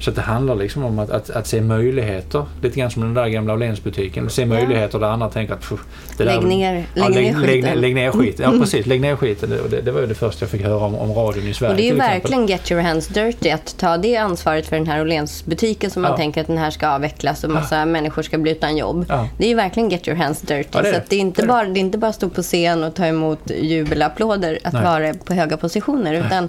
[0.00, 2.44] Så det handlar liksom om att, att, att se möjligheter.
[2.62, 4.30] Lite grann som den där gamla Åhlénsbutiken.
[4.30, 5.80] Se möjligheter där andra tänker att "Pff,
[6.16, 8.52] det där, Lägg ner- ja, lägg ner lägg, lägg, skiten." lägg ner skiten.
[8.52, 9.50] Ja precis, lägg ner skiten.
[9.50, 11.70] Det, det, det var ju det första jag fick höra om, om radion i Sverige
[11.70, 14.86] Och det är ju verkligen get your hands dirty att ta det ansvaret för den
[14.86, 16.16] här Åhlénsbutiken som man Ja.
[16.16, 19.04] tänker att den här ska avvecklas och massa människor ska bli utan jobb.
[19.08, 19.28] Ja.
[19.38, 20.68] Det är ju verkligen get your hands dirty.
[20.72, 21.16] Ja, det är så det.
[21.16, 24.58] är inte bara, det är inte bara att stå på scen och ta emot jubelapplåder
[24.64, 24.82] att Nej.
[24.82, 26.48] vara på höga positioner utan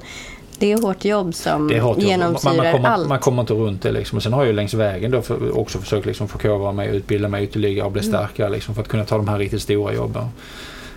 [0.59, 1.99] det är hårt jobb som hårt jobb.
[1.99, 3.07] genomsyrar man, man, kommer, allt.
[3.07, 3.91] man kommer inte runt det.
[3.91, 4.15] Liksom.
[4.17, 7.43] Och sen har jag längs vägen då för, också försökt liksom förkovra mig, utbilda mig
[7.43, 8.13] ytterligare och bli Mm.
[8.13, 10.25] starkare liksom, för att kunna ta de här riktigt stora jobben.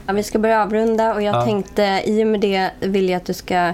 [0.07, 1.45] Ja, vi ska börja avrunda och jag Ja.
[1.45, 3.73] tänkte i och med det vill jag att du ska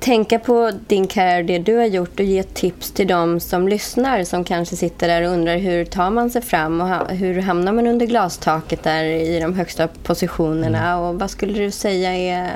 [0.00, 4.24] tänka på din karriär, det du har gjort och ge tips till dem som lyssnar
[4.24, 7.86] som kanske sitter där och undrar hur tar man sig fram och hur hamnar man
[7.86, 10.98] under glastaket där i de högsta positionerna Mm.
[11.00, 12.50] och vad skulle du säga är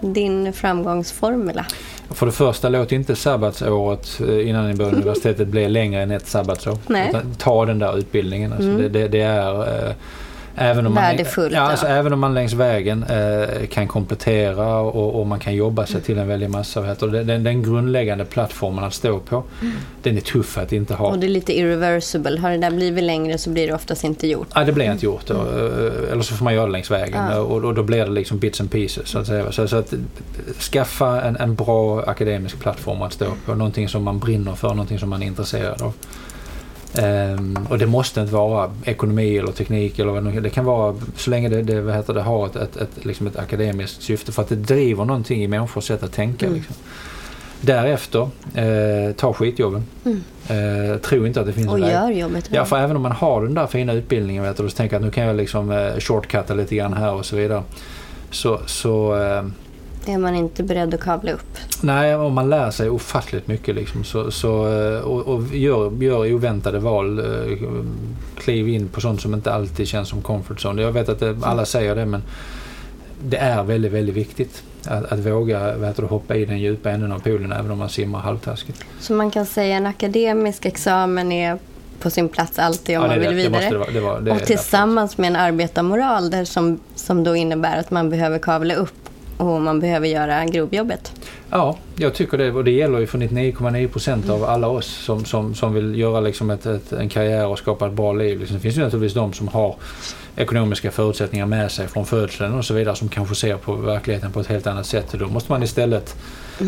[0.00, 1.66] din framgångsformula?
[2.10, 6.26] För det första, låt inte sabbatsåret eh, innan ni börjar universitetet bli längre än ett
[6.26, 6.78] sabbatsår.
[7.38, 8.52] Ta den där utbildningen.
[8.52, 8.82] Alltså Mm.
[8.82, 9.94] det, det, det är eh,
[10.56, 11.70] även om man, Värdefullt, ja, ja.
[11.70, 16.00] alltså, även om man längs vägen eh, kan komplettera och, och man kan jobba sig
[16.00, 16.80] till en väldig massa.
[16.80, 19.44] det, Den, den grundläggande plattformen att stå på,
[20.02, 21.06] den är tuff att inte ha.
[21.06, 22.40] Och det är lite irreversible.
[22.40, 24.48] Har det där blivit längre så blir det oftast inte gjort.
[24.54, 25.26] Ja, det blir inte gjort.
[25.26, 25.34] Då.
[25.34, 27.24] Eh, Eller så får man göra det längs vägen.
[27.30, 27.38] Ja.
[27.38, 29.08] Och, och då blir det liksom bits and pieces.
[29.08, 29.52] Så att, säga.
[29.52, 29.98] Så, så att eh,
[30.72, 33.54] skaffa en, en bra akademisk plattform att stå på.
[33.54, 35.92] Någonting som man brinner för, någonting som man är intresserad av.
[36.94, 41.30] Ehm, och det måste inte vara ekonomi eller teknik eller vad det kan vara så
[41.30, 44.32] länge det, det, vad heter det har ett, ett, ett, liksom ett akademiskt syfte.
[44.32, 46.46] För att det driver någonting i människors sätt att tänka.
[46.46, 46.58] Mm.
[46.58, 46.76] Liksom.
[47.60, 49.84] Därefter, eh, ta skitjobben.
[50.04, 50.22] Mm.
[50.48, 51.92] Eh, tro inte att det finns Och väg.
[51.92, 52.50] gör jobbet.
[52.52, 54.96] Ja, för även om man har den där fina utbildningen vet du, och så tänker
[54.96, 57.62] att nu kan jag liksom eh, shortcutta lite grann här och så vidare.
[58.30, 59.42] Så, så eh,
[60.10, 61.58] är man inte beredd att kavla upp.
[61.80, 66.32] nej, om man lär sig ofattligt mycket liksom, så, så, eh, och, och gör, gör
[66.34, 67.18] oväntade val.
[67.18, 67.58] eh,
[68.36, 70.82] Kliv in på sånt som inte alltid känns som comfort zone.
[70.82, 72.22] Jag vet att det, alla säger det men
[73.24, 74.62] det är väldigt, väldigt viktigt.
[74.86, 77.88] Att, att våga heter det, hoppa i den djupa änden av poolen även om man
[77.88, 78.84] simmar halvtaskigt.
[79.00, 81.58] Så man kan säga en akademisk examen är
[82.00, 83.52] på sin plats alltid om Ja, man det- vill det vidare.
[83.52, 87.24] måste det vara- det var- det och det tillsammans med en arbetarmoral där som, som
[87.24, 88.99] då innebär att man behöver kavla upp
[89.40, 91.12] och man behöver göra grovjobbet.
[91.50, 92.52] Ja, jag tycker det.
[92.52, 96.20] Och det gäller ju för 99,9 procent av alla oss som, som, som vill göra
[96.20, 98.38] liksom ett, ett, en karriär och skapa ett bra liv.
[98.38, 98.56] Liksom.
[98.56, 99.76] Det finns ju naturligtvis de som har
[100.36, 104.40] ekonomiska förutsättningar med sig från födseln och så vidare som kanske ser på verkligheten på
[104.40, 105.12] ett helt annat sätt.
[105.12, 106.16] Då måste man istället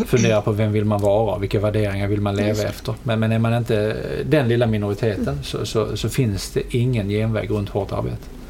[0.07, 1.39] fundera på vem vill man vara?
[1.39, 2.95] Vilka värderingar vill man leva efter?
[3.03, 7.51] Men, men är man inte den lilla minoriteten så, så, så finns det ingen genväg
[7.51, 8.41] runt hårt arbete.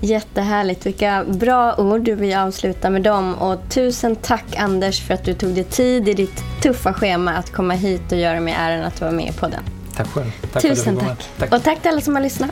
[0.00, 0.86] Jättehärligt.
[0.86, 2.08] Vilka bra ord.
[2.08, 3.34] Vi avslutar med dem.
[3.34, 7.52] Och tusen tack Anders för att du tog dig tid i ditt tuffa schema att
[7.52, 9.62] komma hit och göra mig äran att vara med på den.
[9.96, 10.30] Tack själv.
[10.52, 11.28] Tack tusen tack.
[11.38, 11.52] tack.
[11.52, 12.50] Och tack till alla som har lyssnat.